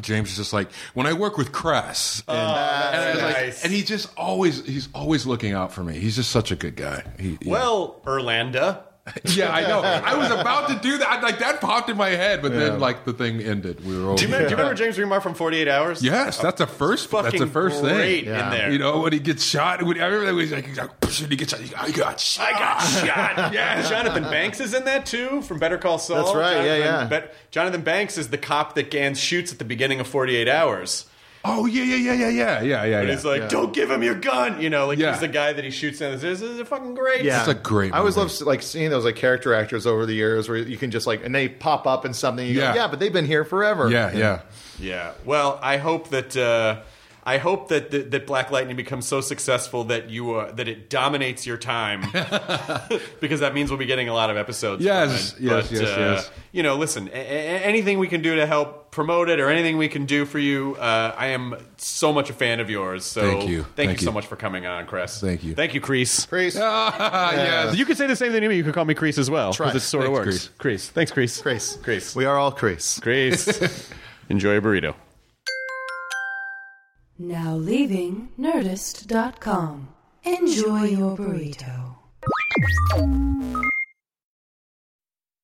[0.00, 3.72] James is just like when I work with Cress, and, and, I was like- and
[3.72, 5.98] he just always he's always looking out for me.
[5.98, 7.02] He's just such a good guy.
[7.18, 7.50] He, yeah.
[7.50, 8.84] Well, Orlando.
[9.24, 9.80] Yeah, I know.
[9.80, 11.22] I was about to do that.
[11.22, 13.84] Like that popped in my head, but then like the thing ended.
[13.84, 14.16] We were over.
[14.16, 16.02] Do you, remember, do you remember James Remar from 48 Hours?
[16.02, 17.10] Yes, that's the first.
[17.10, 18.34] That's Fucking the first great thing.
[18.34, 18.70] in there.
[18.70, 19.82] You know when he gets shot.
[19.82, 21.60] When, I remember that was like, he's like when he gets shot.
[21.60, 22.46] He's like, I got shot.
[22.54, 23.52] I got shot.
[23.54, 26.24] Yeah, Jonathan Banks is in that too from Better Call Saul.
[26.24, 27.06] That's right, yeah, Jonathan, yeah.
[27.08, 31.06] Bet- Jonathan Banks is the cop that Ganz shoots at the beginning of 48 Hours.
[31.42, 32.98] Oh yeah, yeah, yeah, yeah, yeah, yeah, yeah.
[33.00, 33.14] And yeah.
[33.14, 35.12] he's like, "Don't give him your gun," you know, like Yeah.
[35.12, 36.00] he's the guy that he shoots.
[36.02, 37.24] And this is, this is fucking great.
[37.24, 38.28] Yeah, It's a great I always movie.
[38.30, 41.24] love like seeing those like character actors over the years where you can just like
[41.24, 42.46] and they pop up in something.
[42.46, 42.74] You Yeah.
[42.74, 43.88] go, yeah, but they've been here forever.
[43.90, 44.40] yeah, yeah.
[44.78, 45.12] Yeah.
[45.24, 46.80] Well, I hope that uh,
[47.30, 50.90] I hope that, that that Black Lightning becomes so successful that you uh, that it
[50.90, 52.00] dominates your time
[53.20, 54.82] because that means we'll be getting a lot of episodes.
[54.84, 55.50] Yes, from it.
[55.50, 56.30] yes, But, yes, uh, yes.
[56.52, 59.76] You know, listen, a- a- anything we can do to help promote it or anything
[59.78, 63.04] we can do for you, uh, I am so much a fan of yours.
[63.04, 63.62] So Thank you.
[63.62, 64.14] Thank, Thank you so you.
[64.14, 65.20] much for coming on, Chris.
[65.20, 65.54] Thank you.
[65.54, 66.26] Thank you, Crease.
[66.26, 66.56] Priest.
[66.58, 67.76] yes.
[67.76, 68.56] You could say the same thing to me.
[68.56, 69.66] You could call me Crease as well Try.
[69.68, 70.50] because it sort of Thanks, works.
[70.58, 70.88] Crease.
[70.88, 71.40] Thanks, Crease.
[71.40, 71.76] Crease.
[71.76, 72.16] Crease.
[72.16, 72.98] We are all Crease.
[72.98, 73.88] Crease.
[74.28, 74.94] Enjoy a burrito.
[77.22, 79.88] Now leaving Nerdist.com.
[80.24, 81.96] Enjoy your burrito.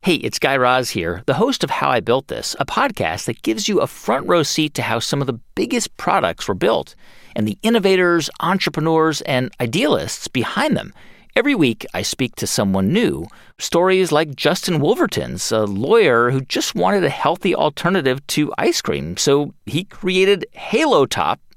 [0.01, 3.43] Hey, it's Guy Raz here, the host of How I Built This, a podcast that
[3.43, 6.95] gives you a front row seat to how some of the biggest products were built
[7.35, 10.95] and the innovators, entrepreneurs, and idealists behind them.
[11.35, 13.27] Every week, I speak to someone new.
[13.59, 19.19] Stories like Justin Woolverton's, a lawyer who just wanted a healthy alternative to ice cream,
[19.19, 21.39] so he created Halo Top